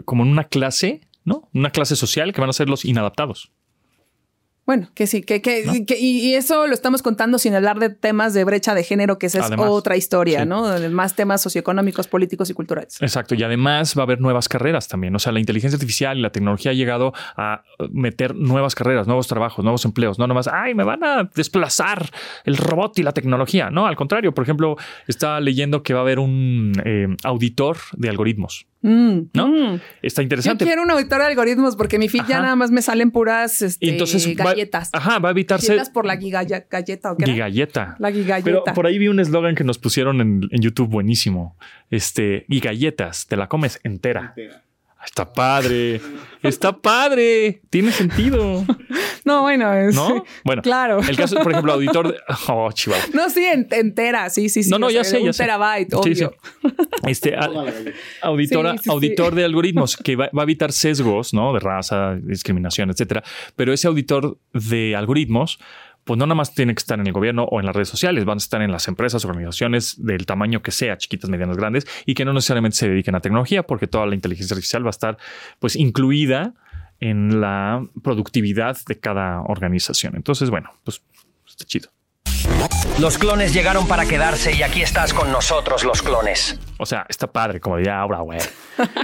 [0.05, 1.49] como en una clase, ¿no?
[1.53, 3.51] Una clase social que van a ser los inadaptados.
[4.65, 7.89] Bueno, que sí, que, que, que- y, y eso lo estamos contando sin hablar de
[7.89, 10.47] temas de brecha de género, que esa es Además, otra historia, sí.
[10.47, 10.63] ¿no?
[10.89, 12.99] Más temas socioeconómicos, políticos y culturales.
[12.99, 13.35] Exacto.
[13.35, 15.15] Y además va a haber nuevas carreras también.
[15.15, 19.27] O sea, la inteligencia artificial y la tecnología ha llegado a meter nuevas carreras, nuevos
[19.27, 20.17] trabajos, nuevos empleos.
[20.17, 22.09] No nomás, ay, me van a desplazar
[22.43, 23.69] el robot y la tecnología.
[23.69, 24.33] No, al contrario.
[24.33, 28.65] Por ejemplo, está leyendo que va a haber un eh, auditor de algoritmos.
[28.87, 29.47] Mm, ¿No?
[29.47, 29.79] mm.
[30.03, 30.63] Está Yo interesante.
[30.63, 33.97] quiero un auditor de algoritmos porque mi feed ya nada más me salen puras este,
[34.37, 34.89] va- galletas.
[34.93, 37.33] ajá, va a evitarse Galletas por la gigalla- galleta o qué era?
[37.33, 37.95] gigalleta.
[37.99, 38.43] La gigalleta.
[38.63, 41.57] Pero por ahí vi un eslogan que nos pusieron en, en YouTube buenísimo.
[41.89, 44.35] Este, y galletas, te la comes entera.
[45.03, 45.99] Está padre.
[46.43, 47.61] Está padre.
[47.69, 48.65] Tiene sentido.
[49.25, 50.23] No, bueno, es, ¿No?
[50.43, 50.99] Bueno, claro.
[51.01, 52.17] El caso, por ejemplo, auditor de.
[52.47, 53.03] Oh, chihuahua.
[53.13, 54.69] No, sí, en- entera, sí, sí, sí.
[54.69, 55.43] No, no, ya sé, ya un sé.
[55.43, 56.33] terabyte, Sí, obvio.
[56.61, 56.69] sí.
[57.07, 57.35] Este,
[58.21, 58.89] auditora, Sí, sí, sí.
[58.91, 61.53] auditor de algoritmos que va, va a evitar sesgos, ¿no?
[61.53, 63.23] De raza, discriminación, etcétera.
[63.55, 65.59] Pero ese auditor de algoritmos,
[66.03, 68.25] pues no nada más tiene que estar en el gobierno o en las redes sociales,
[68.25, 72.13] van a estar en las empresas, organizaciones del tamaño que sea, chiquitas, medianas, grandes, y
[72.13, 75.17] que no necesariamente se dediquen a tecnología, porque toda la inteligencia artificial va a estar,
[75.59, 76.53] pues, incluida
[76.99, 80.15] en la productividad de cada organización.
[80.15, 81.01] Entonces, bueno, pues
[81.47, 81.89] está chido.
[82.99, 86.57] Los clones llegaron para quedarse y aquí estás con nosotros, los clones.
[86.77, 88.39] O sea, está padre, como diría ahora, güey.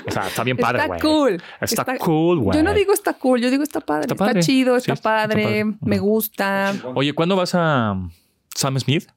[0.07, 0.99] O sea, está bien padre, está güey.
[1.01, 1.43] cool.
[1.59, 2.57] Está, cool, güey.
[2.57, 4.07] Yo no digo está cool, yo digo está padre.
[4.09, 6.73] Está Está, chido, Sí, está, está padre, me gusta.
[6.95, 7.95] Oye, ¿cuándo vas a
[8.55, 9.09] Sam Smith?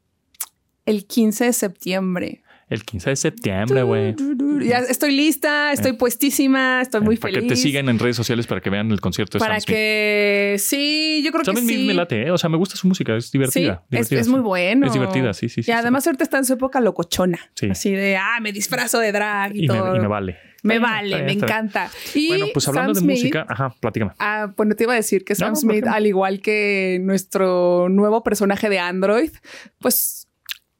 [0.87, 2.44] El 15 de septiembre.
[2.75, 4.15] El 15 de septiembre, güey.
[4.63, 7.49] Ya estoy lista, estoy puestísima, estoy muy Eh, para feliz.
[7.49, 9.77] que te sigan en redes sociales para que vean el concierto de Para Sam Smith.
[9.77, 11.87] que sí, yo creo Sam que Smith sí.
[11.87, 12.31] me late, ¿eh?
[12.31, 13.83] O sea, me gusta su música, es Sí, divertida.
[13.91, 14.31] es, sí.
[14.31, 14.87] muy bueno.
[14.87, 15.71] Es divertida, sí, sí, sí.
[15.71, 17.39] Y además ahorita está en su época locochona.
[17.55, 17.69] Sí.
[17.71, 19.93] Así de, ah, me disfrazo de drag y, y todo.
[19.93, 20.37] me, y me vale.
[20.63, 21.91] Me vale, me encanta.
[22.15, 24.13] Y Bueno, pues hablando Sam de Smith- música, ajá, platícame.
[24.19, 28.23] Ah, bueno, te iba a decir que Sam No, Smith, al igual que nuestro nuevo
[28.23, 29.31] personaje de Android,
[29.79, 30.24] pues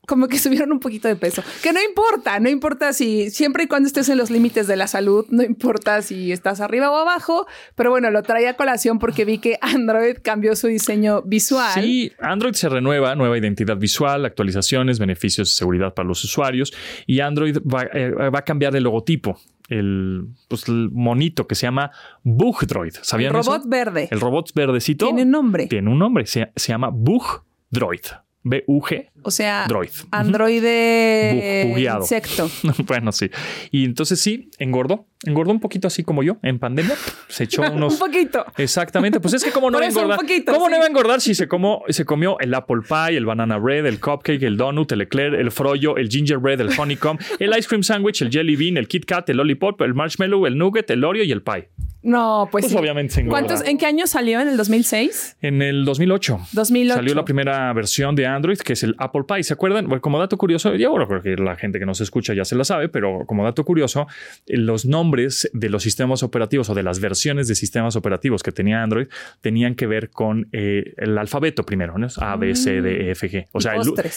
[0.07, 1.43] como que subieron un poquito de peso.
[1.63, 4.87] Que no importa, no importa si siempre y cuando estés en los límites de la
[4.87, 9.25] salud, no importa si estás arriba o abajo, pero bueno, lo traía a colación porque
[9.25, 11.73] vi que Android cambió su diseño visual.
[11.75, 16.73] Sí, Android se renueva, nueva identidad visual, actualizaciones, beneficios de seguridad para los usuarios
[17.07, 19.39] y Android va, eh, va a cambiar el logotipo,
[19.69, 21.91] el, pues, el monito que se llama
[22.23, 22.97] Bugdroid.
[22.97, 23.69] El ¿Sabían robot eso?
[23.69, 24.09] verde.
[24.11, 25.67] El robot verdecito Tiene nombre.
[25.67, 28.01] tiene un nombre, se, se llama Bugdroid.
[28.47, 29.11] B-U-G.
[29.25, 29.91] O sea, Droid.
[30.11, 32.01] androide bugueado.
[32.01, 32.51] insecto.
[32.87, 33.31] bueno, sí.
[33.71, 35.07] Y entonces sí, engordó.
[35.27, 36.95] Engordó un poquito así como yo en pandemia.
[37.29, 37.95] Se echó unos...
[37.95, 38.45] Un poquito.
[38.59, 40.19] Exactamente, pues es que cómo no va a engordar.
[40.19, 40.73] poquito, ¿Cómo sí.
[40.73, 43.87] no va a engordar si se comió, se comió el apple pie, el banana bread,
[43.87, 47.83] el cupcake, el donut, el eclair, el frollo, el gingerbread, el honeycomb, el ice cream
[47.83, 51.25] sandwich, el jelly bean, el Kit Kat, el lollipop, el marshmallow, el nugget, el Oreo
[51.25, 51.71] y el pie?
[52.03, 52.79] No, pues, Pues sí.
[52.79, 53.47] obviamente se engorda.
[53.47, 54.39] ¿Cuántos, ¿En qué año salió?
[54.43, 55.39] ¿En el 2006?
[55.41, 56.39] En el 2008.
[56.53, 56.95] 2008.
[56.97, 59.45] Salió la primera versión de Android, que es el Apple Pie.
[59.45, 59.87] ¿Se acuerdan?
[59.87, 62.57] Bueno, como dato curioso, ya bueno, creo que la gente que nos escucha ya se
[62.57, 64.07] la sabe, pero como dato curioso,
[64.47, 68.53] eh, los nombres de los sistemas operativos o de las versiones de sistemas operativos que
[68.53, 69.07] tenía Android
[69.41, 72.09] tenían que ver con eh, el alfabeto primero, ¿no?
[72.19, 73.47] A, B, C, D, E, F, G.
[73.53, 73.75] O Y sea,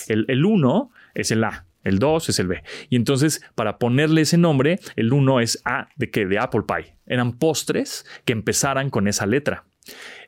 [0.08, 1.66] el 1 es el A.
[1.84, 2.64] El 2 es el B.
[2.90, 6.98] Y entonces, para ponerle ese nombre, el 1 es A de que de Apple Pie.
[7.06, 9.64] Eran postres que empezaran con esa letra.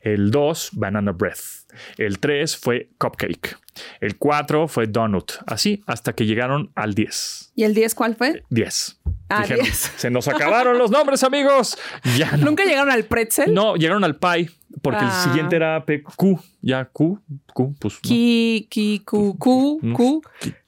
[0.02, 1.59] El 2, Banana Breath.
[1.98, 3.56] El 3 fue Cupcake.
[4.00, 5.32] El 4 fue Donut.
[5.46, 7.52] Así hasta que llegaron al 10.
[7.54, 8.42] ¿Y el 10 cuál fue?
[8.50, 8.98] 10.
[9.28, 9.92] Ah, Dijeron, 10.
[9.96, 11.78] se nos acabaron los nombres, amigos.
[12.18, 12.46] Ya no.
[12.46, 13.54] ¿Nunca llegaron al pretzel?
[13.54, 14.50] No, llegaron al Pie
[14.82, 15.22] porque Ah.
[15.24, 16.40] el siguiente era P- Q.
[16.62, 17.20] Ya Q,
[17.54, 17.94] Q, pues.
[17.94, 18.00] no.
[18.02, 19.94] Ki, ki, Q, Q, No.
[19.94, 20.22] Q.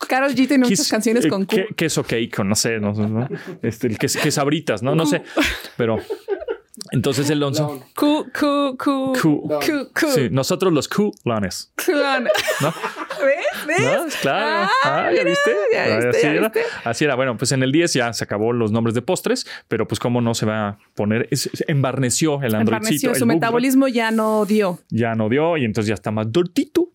[0.08, 1.56] Carol G tiene muchas canciones eh, con Q.
[1.56, 3.28] que- queso cake, no sé, no, sé, ¿no?
[3.62, 4.94] Este, el que, que sabritas, ¿no?
[4.94, 5.22] No sé.
[5.76, 5.98] Pero
[6.90, 7.62] entonces el 11.
[7.62, 9.12] Q, Q, Q, Q.
[9.60, 10.06] Q, Q.
[10.14, 11.72] Sí, nosotros los Q-lones.
[11.76, 12.24] Clon.
[12.60, 12.74] ¿no?
[13.24, 13.66] ¿Ves?
[13.66, 13.80] ¿Ves?
[13.80, 14.04] ¿No?
[14.20, 14.46] Claro.
[14.64, 15.50] Ah, Ah, ¿ya mira, viste?
[15.72, 16.40] ya Ah, viste, así, ya era.
[16.48, 16.62] viste.
[16.84, 17.14] así era.
[17.14, 20.20] Bueno, pues en el 10 ya se acabó los nombres de postres, pero pues cómo
[20.20, 22.76] no se va a poner, es- es- embarneció el androidcito.
[22.76, 24.80] Embarneció, su metabolismo ya no dio.
[24.90, 26.88] Ya no dio y entonces ya está más dortito.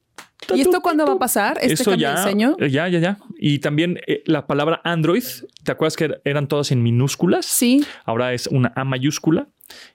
[0.54, 1.58] ¿Y esto cuándo va a pasar?
[1.62, 2.58] ¿Este Eso cambio ya, de diseño?
[2.60, 3.18] ya, ya, ya.
[3.40, 5.24] Y también eh, la palabra Android,
[5.64, 7.46] ¿te acuerdas que er- eran todas en minúsculas?
[7.46, 7.86] Sí.
[8.06, 9.48] Ahora es una A mayúscula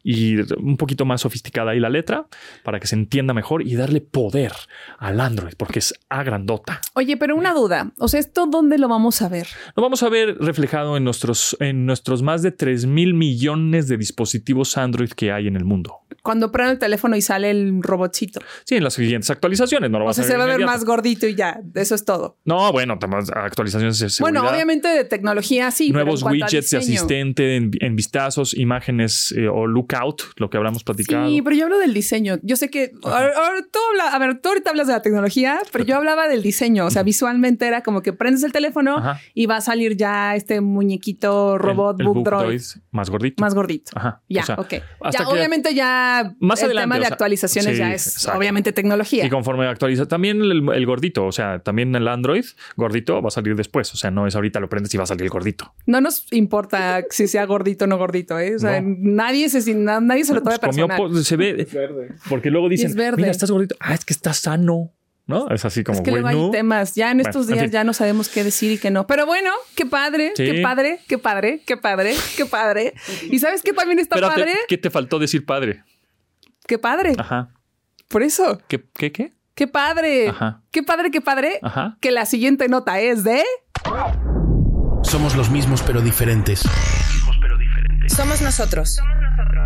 [0.05, 2.26] y un poquito más sofisticada ahí la letra
[2.62, 4.53] para que se entienda mejor y darle poder
[4.99, 6.80] al Android porque es A grandota.
[6.95, 7.93] Oye, pero una duda.
[7.99, 9.47] O sea, ¿esto dónde lo vamos a ver?
[9.74, 13.97] Lo vamos a ver reflejado en nuestros, en nuestros más de 3 mil millones de
[13.97, 16.01] dispositivos Android que hay en el mundo.
[16.22, 18.40] Cuando prendo el teléfono y sale el robotcito.
[18.64, 19.90] Sí, en las siguientes actualizaciones.
[19.90, 21.61] No lo O sea, a se va a ver más gordito y ya.
[21.74, 22.36] Eso es todo.
[22.45, 22.99] No, bueno,
[23.34, 24.40] actualizaciones de seguridad.
[24.42, 25.92] Bueno, obviamente de tecnología sí.
[25.92, 30.56] pero Nuevos en widgets de asistente en, en vistazos, imágenes eh, o lookout, lo que
[30.56, 31.28] hablamos platicado.
[31.28, 32.38] Sí, pero yo hablo del diseño.
[32.42, 33.32] Yo sé que ahora-
[33.72, 36.86] tú habla- a ver, tú ahorita hablas de la tecnología, pero yo hablaba del diseño.
[36.86, 39.20] O sea, visualmente era como que prendes el teléfono Ajá.
[39.34, 43.40] y va a salir ya este muñequito robot el, el book droid Droid más gordito.
[43.42, 43.92] más gordito.
[43.94, 44.20] Ajá.
[44.28, 44.72] Ya, O sea, ok.
[45.12, 48.38] Ya, obviamente ya Más el adelante, tema de o sea, actualizaciones sí, ya es exacto.
[48.38, 49.24] obviamente tecnología.
[49.24, 52.44] Y conforme actualiza, también el, el gordito, o sea, también el Android
[52.76, 53.92] gordito va a salir después.
[53.94, 55.74] O sea, no es ahorita lo prendes y va a salir el gordito.
[55.86, 58.56] No nos importa si sea gordito o no gordito, ¿eh?
[58.56, 58.96] O sea, No.
[58.98, 61.24] nadie se na- nadie se lo toma Pues personal.
[61.24, 62.14] se ve, Verde.
[62.28, 63.16] porque luego dicen, es verde.
[63.18, 63.76] mira, estás gordito.
[63.80, 64.92] Ah, es que estás sano.
[65.24, 65.48] ¿No?
[65.50, 66.96] Es así como, Es que luego hay temas.
[66.96, 67.72] Ya en Bueno, estos en días fin.
[67.72, 69.06] ya no sabemos qué decir y qué no.
[69.06, 70.44] Pero bueno, qué padre, Sí.
[70.44, 72.92] qué padre, qué padre, qué padre, qué padre.
[73.30, 75.84] Y sabes qué también está Espérate, padre, ¿qué te faltó decir padre?
[76.66, 77.12] qué padre.
[77.16, 77.50] Ajá.
[78.08, 79.32] Por eso, ¿Qué, qué, qué?
[79.55, 80.62] Qué padre, Ajá.
[80.70, 81.59] qué padre, qué padre.
[81.62, 81.96] Ajá.
[82.00, 83.42] Que la siguiente nota es de
[85.03, 86.62] Somos los mismos pero diferentes.
[88.09, 88.98] Somos nosotros.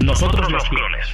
[0.05, 1.07] Nosotros los clones.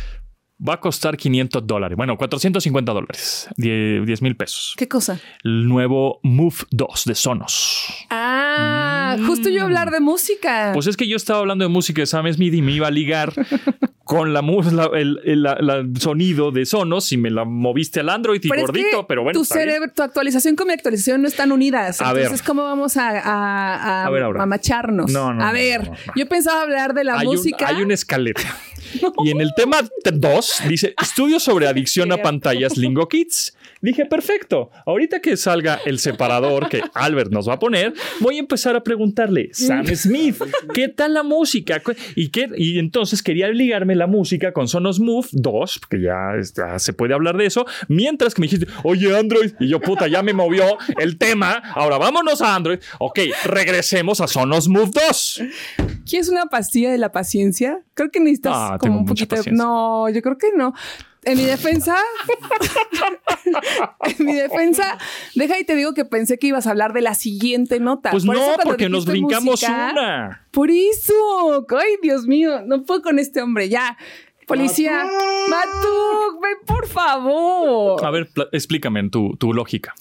[0.66, 1.96] Va a costar 500 dólares.
[1.96, 3.48] Bueno, 450 dólares.
[3.56, 4.74] 10 mil pesos.
[4.76, 5.18] qué cosa.
[5.42, 8.06] El nuevo Move 2 de Sonos.
[8.10, 10.70] Ah, justo yo hablar de música.
[10.72, 12.90] Pues es que yo estaba hablando de música de Sam Smith y me iba a
[12.92, 13.32] ligar
[14.16, 18.40] con la, el, el- la- la sonido de Sonos y me la moviste al Android
[18.42, 19.38] y Pero es gordito, que pero bueno.
[19.40, 19.60] tu bien.
[19.66, 22.00] cerebro, tu actualización con mi actualización no están unidas.
[22.00, 22.24] A ver.
[22.24, 25.10] Entonces, ¿cómo vamos a, a, a- A ver, macharnos?
[25.10, 27.68] No, no, A ver, no, yo pensaba hablar de la hay un- música.
[27.68, 28.42] hay una escaleta.
[29.24, 33.56] Y en el tema 2 dice estudios sobre adicción a pantallas Lingo Kids.
[33.80, 34.70] Dije, perfecto.
[34.86, 38.84] Ahorita que salga el separador que Albert nos va a poner, voy a empezar a
[38.84, 40.36] preguntarle, Sam Smith,
[40.72, 41.80] ¿qué tal la música?
[41.80, 42.48] ¿Qué- Y, qué?
[42.56, 47.12] y entonces quería ligarme la música con Sonos Move 2, porque ya, ya se puede
[47.14, 50.78] hablar de eso, mientras que me dijiste, oye Android, y yo, puta, ya me movió
[50.98, 52.78] el tema, ahora vámonos a Android.
[53.00, 55.42] Ok, regresemos a Sonos Move 2.
[56.08, 57.80] ¿Quieres una pastilla de la paciencia?
[57.94, 59.52] Creo que necesitas Ah, como tengo un poquito de...
[59.52, 60.72] No, yo creo que no.
[61.24, 61.96] En mi defensa,
[64.18, 64.98] en mi defensa,
[65.34, 68.10] deja y te digo que pensé que ibas a hablar de la siguiente nota.
[68.10, 70.46] Pues Por no, eso porque nos brincamos música- una.
[70.50, 71.66] Por eso.
[71.78, 73.68] Ay, Dios mío, no puedo con este hombre.
[73.68, 73.96] Ya.
[74.48, 75.04] Policía.
[75.48, 78.04] Matuk, ven por favor.
[78.04, 79.94] A ver, explícame en tu, tu lógica.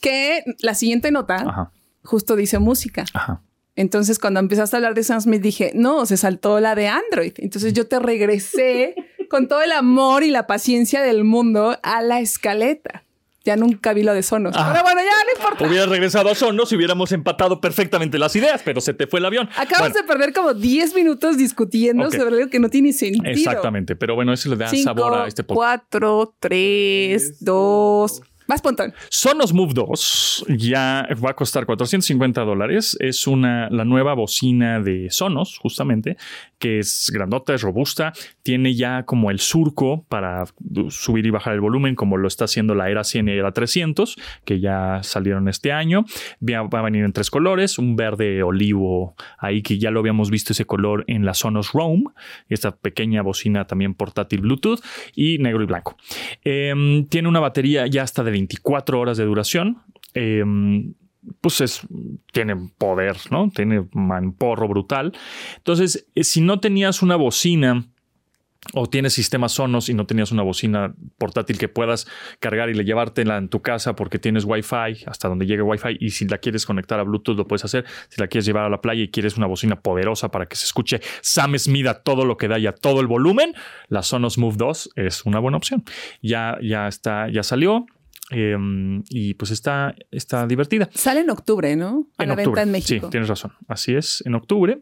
[0.00, 1.70] Que la siguiente nota Ajá,
[2.02, 3.04] justo dice música.
[3.12, 3.42] ajá.
[3.74, 7.32] Entonces, cuando empezaste a hablar de Sam Smith, dije, no, se saltó la de Android.
[7.36, 8.94] Entonces, yo te regresé
[9.30, 13.04] con todo el amor y la paciencia del mundo a la escaleta.
[13.44, 14.54] Ya nunca vi lo de Sonos.
[14.56, 14.70] Ah.
[14.72, 15.66] Pero bueno, ya no importa.
[15.66, 19.26] Hubieras regresado a Sonos si hubiéramos empatado perfectamente las ideas, pero se te fue el
[19.26, 19.48] avión.
[19.56, 22.14] Acabas Bueno, de perder como 10 minutos discutiendo Ok.
[22.14, 23.24] sobre algo que no tiene sentido.
[23.26, 25.86] Exactamente, pero bueno, eso le da Cinco, sabor a este podcast.
[25.90, 28.22] 4, 3, 2.
[28.46, 28.92] Más pontón.
[29.08, 32.96] Sonos Move 2 ya va a costar 450 dólares.
[33.00, 36.16] Es una, la nueva bocina de Sonos, justamente,
[36.62, 38.12] que es grandota, es robusta.
[38.44, 40.44] Tiene ya como el surco para
[40.90, 44.16] subir y bajar el volumen, como lo está haciendo la Era 100 y Era 300,
[44.44, 46.04] que ya salieron este año.
[46.40, 50.52] Va a venir en tres colores: un verde olivo, ahí que ya lo habíamos visto
[50.52, 52.04] ese color en la Sonos Roam,
[52.48, 54.78] esta pequeña bocina también portátil Bluetooth,
[55.16, 55.96] y negro y blanco.
[56.44, 59.78] Em, tiene una batería ya hasta de 24 horas de duración.
[60.14, 60.94] Em,
[61.40, 61.80] pues es,
[62.32, 63.50] tiene poder, ¿no?
[63.50, 65.12] Tiene manporro brutal.
[65.56, 67.84] Entonces, eh, si no tenías una bocina
[68.74, 72.06] o tienes sistemas Sonos y no tenías una bocina portátil que puedas
[72.38, 76.10] cargar y le llevártela en tu casa porque tienes Wi-Fi hasta donde llegue Wi-Fi y
[76.10, 77.84] si la quieres conectar a Bluetooth lo puedes hacer.
[78.08, 80.64] Si la quieres llevar a la playa y quieres una bocina poderosa para que se
[80.64, 83.54] escuche Sam Smith a todo lo que da y a todo el volumen,
[83.88, 85.84] la Sonos Move 2 es una buena opción.
[86.22, 87.86] Ya, ya está, ya salió.
[88.30, 88.56] Eh,
[89.10, 90.88] y pues está, está divertida.
[90.94, 92.08] Sale en octubre, ¿no?
[92.18, 92.44] A En la octubre.
[92.46, 93.06] venta en México.
[93.06, 93.52] Sí, tienes razón.
[93.68, 94.80] Así es, en octubre.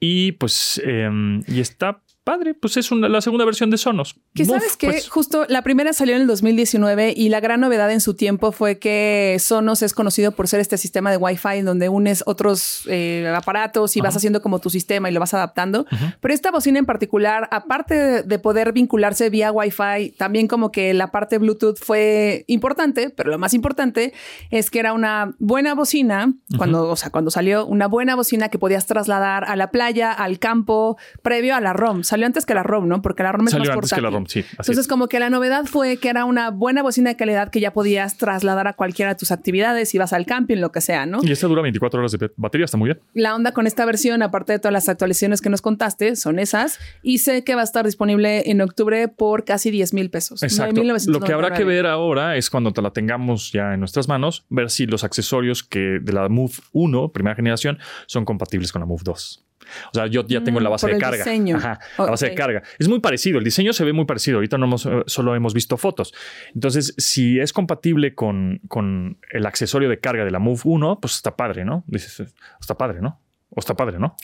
[0.00, 1.08] Y pues, eh,
[1.46, 2.52] y está padre.
[2.52, 4.16] Pues es una, la segunda versión de Sonos.
[4.34, 5.08] Que sabes que pues.
[5.08, 8.78] justo la primera salió en el 2019 y la gran novedad en su tiempo fue
[8.78, 13.96] que Sonos es conocido por ser este sistema de Wi-Fi donde unes otros eh, aparatos
[13.96, 15.86] y vas haciendo como tu sistema y lo vas adaptando.
[16.20, 20.92] Pero esta bocina en particular, aparte de, de poder vincularse vía Wi-Fi, también como que
[20.92, 24.12] la parte Bluetooth fue importante, pero lo más importante
[24.50, 28.58] es que era una buena bocina cuando, o sea, cuando salió una buena bocina que
[28.58, 32.04] podías trasladar a la playa, al campo, previo a la ROM.
[32.18, 33.00] Salió antes que la ROM, ¿no?
[33.00, 34.10] Porque la ROM es Salió más antes que la.
[34.10, 34.44] ROM, sí.
[34.50, 34.88] Entonces, es.
[34.88, 38.16] como que la novedad fue que era una buena bocina de calidad que ya podías
[38.16, 41.20] trasladar a cualquiera de tus actividades, si vas al camping, lo que sea, ¿no?
[41.22, 43.00] Y esta dura 24 horas de batería, está muy bien.
[43.14, 46.80] La onda con esta versión, aparte de todas las actualizaciones que nos contaste, son esas.
[47.02, 50.42] Y sé que va a estar disponible en octubre por casi 10 mil pesos.
[50.42, 50.82] Exacto.
[50.82, 51.64] Lo que habrá que 9,999.
[51.64, 55.62] ver ahora es cuando te la tengamos ya en nuestras manos, ver si los accesorios
[55.62, 59.47] que de la Move 1, primera generación, son compatibles con la Move 2.
[59.92, 61.16] O sea, yo ya tengo Mm, la base por de el carga.
[61.18, 61.56] diseño.
[61.56, 62.62] Ajá, la base de carga.
[62.78, 63.38] Es muy parecido.
[63.38, 64.38] El diseño se ve muy parecido.
[64.38, 66.12] Ahorita no hemos, eh, solo hemos visto fotos.
[66.54, 71.14] Entonces, si es compatible con, con el accesorio de carga de la Move 1, pues
[71.16, 71.84] está padre, ¿no?
[71.86, 73.20] Dices, está padre, ¿no?
[73.50, 74.16] O está padre, ¿no?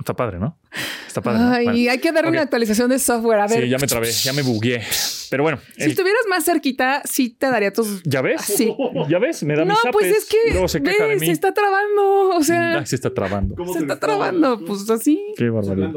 [0.00, 0.58] Está padre, ¿no?
[1.06, 1.38] Está padre.
[1.40, 1.50] ¿no?
[1.52, 1.90] Ay, Bueno.
[1.92, 2.34] hay que darle Ok.
[2.34, 3.40] una actualización de software.
[3.40, 4.82] A ver, Sí, ya me trabé, ya me bugué.
[5.30, 8.02] Pero bueno, si el- estuvieras más cerquita, sí te daría tus.
[8.04, 8.40] ¿ya ves?
[8.42, 8.74] Sí.
[9.08, 9.42] ¿Ya ves?
[9.44, 11.26] Me da No, mis pues zapes es que luego se queja de ve, mí.
[11.26, 12.30] se está trabando.
[12.30, 13.54] O sea, Ay, se está trabando.
[13.54, 14.58] ¿Cómo se está trabando.
[14.64, 15.20] Pues así.
[15.36, 15.92] Qué barbaridad.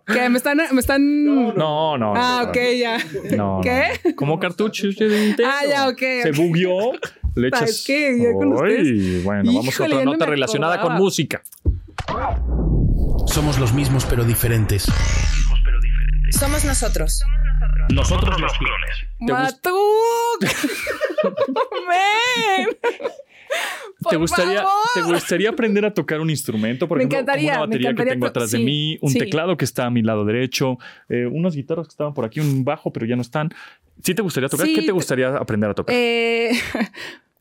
[0.07, 0.59] Que me están.
[0.73, 1.25] Me están...
[1.25, 2.15] No, no, no.
[2.17, 2.99] ah, no, ok, ya.
[3.37, 3.61] No, no.
[3.63, 4.15] ¿Qué?
[4.15, 4.97] Como cartuchos.
[5.45, 6.93] Ah, ya, ok, Se bugueó.
[7.37, 7.61] Le echas.
[7.61, 8.19] ¿Sabes qué?
[8.21, 9.25] Ya con ustedes.
[9.25, 11.01] Bueno, vamos a otra no nota me relacionada con acordaba.
[11.01, 11.43] música.
[13.27, 14.87] Somos los mismos pero diferentes.
[16.31, 17.23] Somos nosotros.
[17.93, 18.97] Nosotros los clones.
[19.19, 20.41] ¿Te gust- ¡Matuk!
[24.09, 24.65] ¿Te gustaría.
[24.95, 26.89] ¿Te gustaría aprender a tocar un instrumento?
[26.89, 28.99] Por Me ejemplo, encantaría, una me batería que encantaría tengo to- atrás de sí, mí,
[29.03, 29.19] un sí.
[29.19, 30.79] teclado que está a mi lado derecho,
[31.09, 33.53] eh, unas guitarras que estaban por aquí, un bajo, pero ya no están.
[34.03, 34.67] ¿Sí te gustaría tocar?
[34.67, 35.95] Sí, ¿Qué te gustaría aprender a tocar?
[35.97, 36.51] Eh,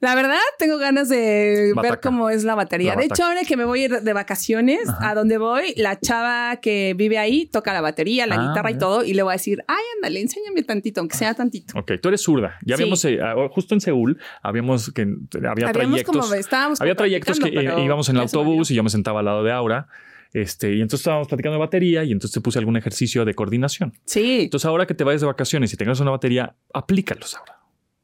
[0.02, 2.94] La verdad, tengo ganas de ver cómo es la batería.
[2.94, 6.94] La de hecho, ahora que me voy de vacaciones, a donde voy, la chava que
[6.96, 8.86] vive ahí toca la batería, la Ah, guitarra y mira.
[8.88, 11.78] todo, y le voy a decir, ay, ándale, enséñame tantito, aunque sea tantito.
[11.78, 12.58] Ok, tú eres zurda.
[12.66, 12.84] Ya Sí.
[12.84, 16.16] habíamos, eh, ah, justo en Seúl, habíamos que había Habíamos trayectos.
[16.28, 19.26] como, estábamos había trayectos que eh, íbamos en el autobús y yo me sentaba al
[19.26, 19.90] lado de Aura.
[20.34, 23.94] Este, y entonces estábamos platicando de batería y entonces te puse algún ejercicio de coordinación.
[24.06, 24.42] Sí.
[24.44, 27.56] Entonces, ahora que te vayas de vacaciones y tengas una batería, aplícalos ahora.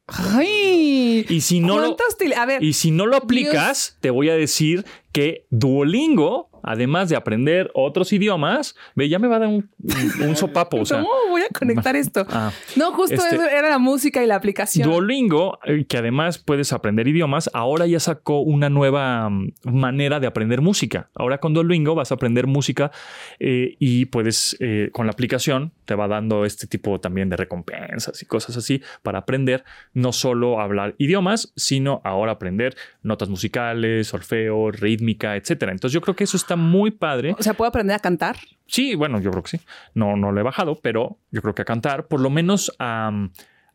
[0.08, 1.24] Ay.
[1.28, 4.28] Y si no lo, ¿Cuántos til- A ver, y si no lo aplicas, te voy
[4.30, 9.48] a decir que Duolingo, además de aprender otros idiomas, ve, ya me va a dar
[9.48, 10.78] un, un- un sopapo.
[10.80, 12.26] O sea, ¿cómo voy a conectar esto?
[12.28, 12.52] ah.
[12.76, 14.88] No, justo Este- eso era la música y la aplicación.
[14.88, 20.26] Duolingo, eh, que además puedes aprender idiomas, ahora ya sacó una nueva mm, manera de
[20.26, 21.08] aprender música.
[21.14, 22.90] Ahora con Duolingo vas a aprender música
[23.38, 28.22] eh, y puedes, eh, con la aplicación, te va dando este tipo también de recompensas
[28.22, 29.64] y cosas así para aprender
[29.94, 35.72] no solo hablar idiomas, sino ahora aprender notas musicales, solfeo, rítmica, etcétera.
[35.72, 37.34] Entonces yo creo que eso está muy padre.
[37.38, 38.36] O sea, ¿puedo aprender a cantar?
[38.66, 39.60] Sí, bueno, yo creo que sí.
[39.94, 43.10] No, no lo he bajado, pero yo creo que a cantar, por lo menos a,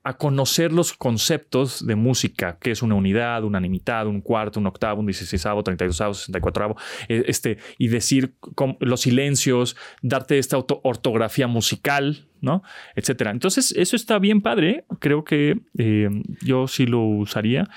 [0.04, 4.66] a conocer los conceptos de música, que es una unidad, una mitad, un cuarto, un
[4.66, 6.76] octavo, un dieciséisavo, treinta y dosavo, sesenta y cuatroavo,
[7.08, 8.36] eh, este, y decir
[8.80, 12.64] los silencios, darte esta auto- ortografía musical, ¿no?
[12.96, 13.30] Etcétera.
[13.30, 14.86] Entonces, eso está bien padre.
[15.00, 16.10] Creo que eh,
[16.42, 17.70] yo sí lo usaría.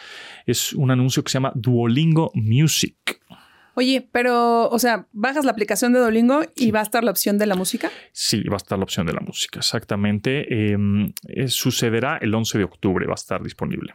[0.46, 3.20] Es un anuncio que se llama Duolingo Music.
[3.76, 7.38] Oye, pero, o sea, bajas la aplicación de Duolingo y va a estar la opción
[7.38, 7.90] de la música.
[8.12, 10.72] Sí, va a estar la opción de la música, exactamente.
[10.72, 10.76] Eh,
[11.28, 13.94] eh, sucederá el 11 de octubre, va a estar disponible.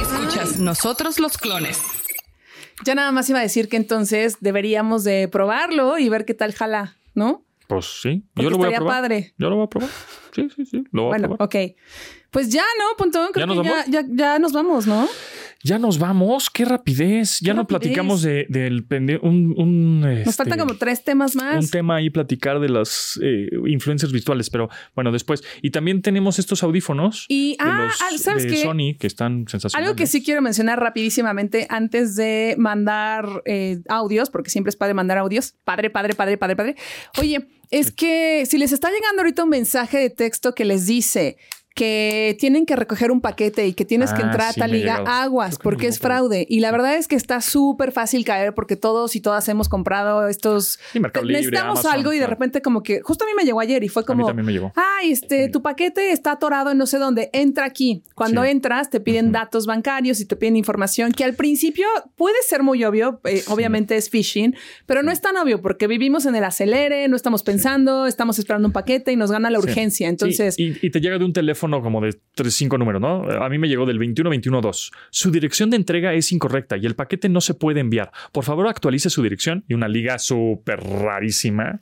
[0.00, 1.80] Escuchas Nosotros los Clones.
[2.84, 6.52] Ya nada más iba a decir que entonces deberíamos de probarlo y ver qué tal
[6.52, 7.44] jala, ¿no?
[7.68, 9.02] Pues sí, Porque yo lo voy a probar.
[9.02, 9.34] padre.
[9.38, 9.90] Yo lo voy a probar.
[10.34, 11.56] Sí, sí, sí, lo voy a Bueno, ok.
[12.30, 12.96] Pues ya, ¿no?
[12.96, 13.28] Punto.
[13.32, 13.86] Creo ¿Ya nos que ya, vamos?
[13.88, 15.08] ya, ya nos vamos, ¿no?
[15.62, 17.38] Ya nos vamos, qué rapidez.
[17.40, 17.80] Ya Qué no rapidez.
[17.80, 18.84] platicamos de, del
[19.22, 21.64] un, un, Nos este, faltan como tres temas más.
[21.64, 25.42] un tema ahí platicar de las eh, influencers virtuales, pero bueno, después.
[25.62, 28.56] Y también tenemos estos audífonos Y, de ah, los ah, ¿sabes de qué?
[28.62, 29.88] Sony que están sensacionales.
[29.88, 34.92] Algo que sí quiero mencionar rapidísimamente antes de mandar eh, audios, porque siempre es padre
[34.92, 35.54] mandar audios.
[35.64, 36.76] Padre, padre, padre, padre, padre.
[37.18, 41.36] Oye, es que si les está llegando ahorita un mensaje de texto que les dice
[41.74, 44.70] que tienen que recoger un paquete y que tienes que Ah, entrar a sí tal
[44.70, 46.46] ha liga, aguas, que porque es fraude.
[46.48, 50.28] Y la verdad es que está súper fácil caer porque todos y todas hemos comprado
[50.28, 50.78] estos...
[50.92, 53.00] Sí, Mercado Libre, Necesitamos Amazon, algo y de repente como que...
[53.02, 54.26] Justo a mí me llegó ayer y fue A mí como...
[54.26, 54.72] también me llegó.
[54.76, 57.30] Ay, este, tu paquete está atorado en no sé dónde.
[57.32, 58.04] Entra aquí.
[58.14, 58.50] Cuando Sí.
[58.50, 59.32] entras, te piden Ujú.
[59.32, 63.20] datos bancarios y te piden información que al principio puede ser muy obvio.
[63.24, 64.54] eh, Obviamente es phishing,
[64.86, 68.68] pero no es tan obvio porque vivimos en el acelere, no estamos pensando, estamos esperando
[68.68, 69.64] un paquete y nos gana la Sí.
[69.68, 70.06] urgencia.
[70.06, 73.24] Sí, Entonces, y, y te llega de un teléfono como de 3, 5 números, ¿no?
[73.42, 74.90] A mí me llegó del 21212.
[75.10, 78.10] Su dirección de entrega es incorrecta y el paquete no se puede enviar.
[78.32, 81.80] Por favor, actualice su dirección y una liga súper rarísima.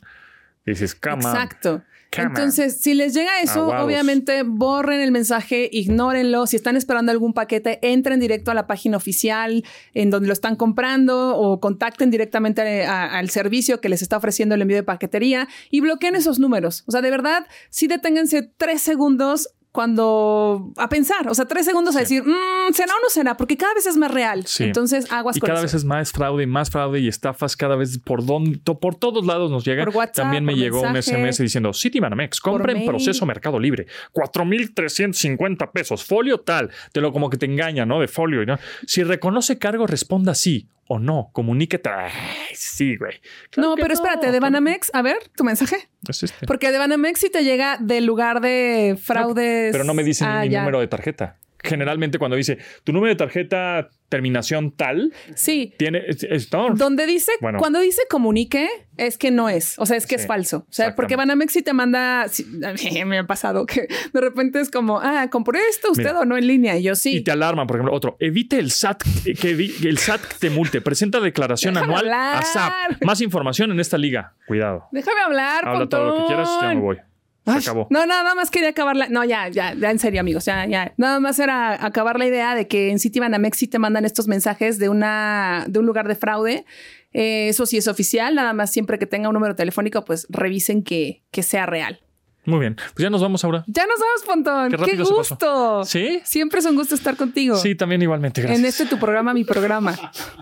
[0.64, 1.14] Dices, on.
[1.14, 1.82] exacto.
[2.14, 2.26] Come.
[2.26, 3.86] Entonces, si les llega eso, Aguados.
[3.86, 6.46] obviamente borren el mensaje, ignórenlo.
[6.46, 9.64] Si están esperando algún paquete, entren directo a la página oficial
[9.94, 14.18] en donde lo están comprando o contacten directamente a- a- al servicio que les está
[14.18, 16.84] ofreciendo el envío de paquetería y bloqueen esos números.
[16.86, 21.96] O sea, de verdad, sí deténganse tres segundos cuando a pensar, o sea, tres segundos
[21.96, 23.36] a decir, "Mm, ¿será o no será?
[23.38, 24.44] Porque cada vez es más real.
[24.46, 24.64] Sí.
[24.64, 25.64] Entonces, aguas Y con cada eso.
[25.64, 29.24] vez es más fraude y más fraude y estafas cada vez por donde, por todos
[29.26, 29.84] lados nos llega.
[29.84, 30.96] Por WhatsApp, También me por llegó un.
[30.96, 36.70] SMS diciendo Citibanamex, compra en proceso Mercado Libre, 4,350 pesos, folio tal.
[36.92, 38.00] Te lo como que te engaña, ¿no?
[38.00, 38.44] De folio.
[38.44, 38.58] ¿no?
[38.86, 41.30] Si reconoce cargo, responda sí o no.
[41.32, 41.90] Comuníquete.
[41.90, 42.10] Ay,
[42.54, 43.20] sí, güey.
[43.50, 45.88] Claro no, pero espérate, de Banamex, a ver, tu mensaje.
[46.08, 46.46] Es este.
[46.46, 49.72] Porque de Banamex sí te llega del lugar de fraudes.
[49.72, 50.60] Pero no me dicen Ah, mi ya.
[50.60, 51.36] número de tarjeta.
[51.62, 55.72] Generalmente cuando dice tu número de tarjeta terminación tal, Sí.
[55.78, 56.02] tiene...
[56.06, 57.58] es- es- no, Donde dice, Bueno.
[57.58, 59.78] cuando dice comunique, es que no es.
[59.78, 60.66] O sea, es que es falso.
[60.68, 61.16] O sea, porque.
[61.16, 62.26] Banamex sí te manda.
[62.28, 66.04] sí, a mí me ha pasado que de repente es como, ah, compré esto usted
[66.04, 66.20] Mira.
[66.20, 66.76] o no en línea.
[66.76, 67.16] Y yo sí.
[67.16, 69.02] Y te alarman, por ejemplo, otro, evite el SAT
[69.40, 72.42] que vi- el SAT te multe, presenta declaración Déjame anual a.
[72.42, 73.02] SAP.
[73.04, 74.34] Más información en esta liga.
[74.46, 74.88] Cuidado.
[74.92, 76.98] Déjame hablar, Habla todo lo que quieras, ya me voy.
[77.44, 77.86] Se Ay, acabó.
[77.90, 79.08] No, nada más quería acabar la.
[79.08, 80.92] No, ya, ya, ya, en serio, amigos, ya, ya.
[80.96, 84.78] Nada más era acabar la idea de que en Citibanamex sí te mandan estos mensajes
[84.78, 86.64] de una, de un lugar de fraude.
[87.12, 88.34] Eh, eso sí es oficial.
[88.36, 92.00] Nada más siempre que tenga un número telefónico, pues revisen que, que sea real.
[92.44, 92.74] Muy bien.
[92.74, 93.64] Pues ya nos vamos ahora.
[93.68, 94.70] Ya nos vamos, Pontón.
[94.70, 95.84] Qué rápido gusto.
[95.84, 96.20] ¿Sí?
[96.24, 97.56] Siempre es un gusto estar contigo.
[97.56, 98.40] Sí, también igualmente.
[98.40, 98.58] Gracias.
[98.58, 99.96] En este tu programa, mi programa.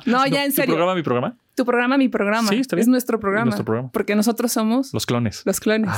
[0.07, 0.75] No, ya en ¿Tu serio.
[0.77, 1.37] programa, mi programa?
[1.55, 2.49] Tu programa, mi programa.
[2.49, 2.85] Sí, está bien.
[2.85, 3.47] Es nuestro programa.
[3.47, 3.91] nuestro programa.
[3.93, 5.43] Porque nosotros somos Los clones.
[5.45, 5.91] los clones.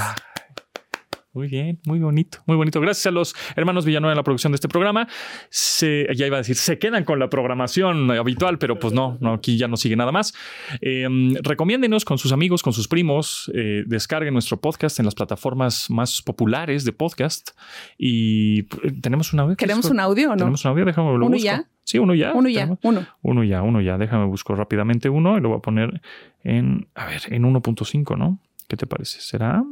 [1.34, 2.78] Muy bien, muy bonito, muy bonito.
[2.78, 5.08] Gracias a los hermanos Villanueva en la producción de este programa.
[5.48, 9.32] Se, ya iba a decir, se quedan con la programación habitual, pero pues no, no
[9.32, 10.34] aquí ya no sigue nada más.
[10.82, 11.08] Eh,
[11.42, 16.20] recomiéndenos con sus amigos, con sus primos, eh, descarguen nuestro podcast en las plataformas más
[16.20, 17.52] populares de podcast.
[17.96, 19.56] Y eh, tenemos un audio.
[19.56, 20.36] ¿Queremos un audio o no?
[20.36, 21.44] Tenemos un audio, déjame lo ¿Uno busco.
[21.44, 21.64] ya?
[21.84, 22.32] Sí, uno ya.
[22.34, 23.06] Uno ya, Tenemos- uno.
[23.22, 23.96] Uno ya, uno ya.
[23.96, 26.02] Déjame busco rápidamente uno y lo voy a poner
[26.44, 28.38] en, a ver, en 1.5, ¿no?
[28.68, 29.20] ¿Qué te parece?
[29.22, 29.64] ¿Será?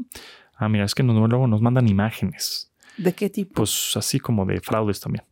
[0.61, 3.55] Ah, mira, es que nos, luego nos mandan imágenes, ¿De qué tipo?
[3.55, 5.25] pues así como de fraudes también.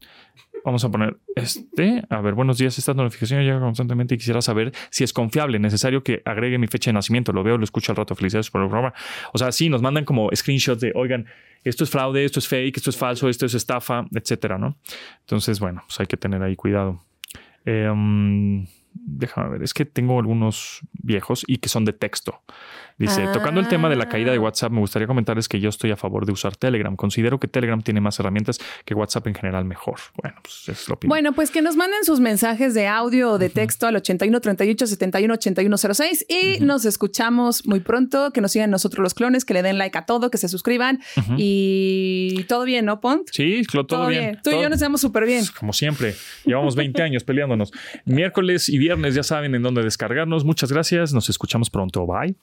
[0.65, 2.03] Vamos a poner este.
[2.09, 2.79] A ver, buenos días.
[2.79, 5.59] Esta notificación llega constantemente y quisiera saber si es confiable.
[5.59, 7.33] Necesario que agregue mi fecha de nacimiento.
[7.33, 8.15] Lo veo, lo escucho al rato.
[8.15, 8.95] Felicidades por el programa.
[9.33, 11.27] O sea, sí, nos mandan como screenshots de, oigan,
[11.63, 14.79] esto es fraude, esto es fake, esto es falso, esto es estafa, etcétera, ¿no?
[15.21, 17.05] Entonces, bueno, pues hay que tener ahí cuidado.
[17.65, 22.43] Eh, um, déjame ver, es que tengo algunos viejos y que son de texto.
[22.99, 23.33] Dice, Ah.
[23.33, 25.97] tocando el tema de la caída de WhatsApp, me gustaría comentarles que yo estoy a
[25.97, 26.97] favor de usar Telegram.
[26.97, 29.97] Considero que Telegram tiene más herramientas que WhatsApp en general mejor.
[30.21, 31.11] Bueno, pues es lo opinión.
[31.11, 34.87] Bueno, pues que nos manden sus mensajes de audio o de texto al 81 38
[34.87, 38.33] 71 81 06 y nos escuchamos muy pronto.
[38.33, 41.01] Que nos sigan nosotros los clones, que le den like a todo, que se suscriban
[41.37, 43.29] y todo bien, ¿no, Pont?
[43.33, 44.39] Sí, lo- todo, bien.
[44.43, 45.45] Tú y Todo- yo nos llevamos súper bien.
[45.59, 47.71] Como siempre, llevamos 20 años peleándonos.
[48.05, 50.45] Miércoles y viernes ya saben en dónde descargarnos.
[50.45, 51.13] Muchas gracias.
[51.15, 52.07] Nos escuchamos pronto.
[52.07, 52.35] Bye.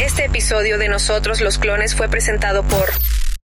[0.00, 2.90] Este episodio de Nosotros los Clones fue presentado por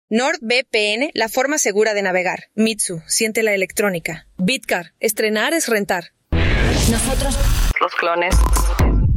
[0.10, 2.46] NordVPN, la forma segura de navegar.
[2.56, 4.28] Mitsu, siente la electrónica.
[4.38, 6.12] Bitcar, estrenar es rentar.
[6.32, 7.38] Nosotros
[7.82, 8.36] Los clones.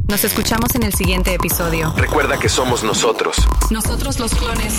[0.09, 1.93] Nos escuchamos en el siguiente episodio.
[1.95, 3.37] Recuerda que somos nosotros.
[3.69, 4.73] Nosotros los clones.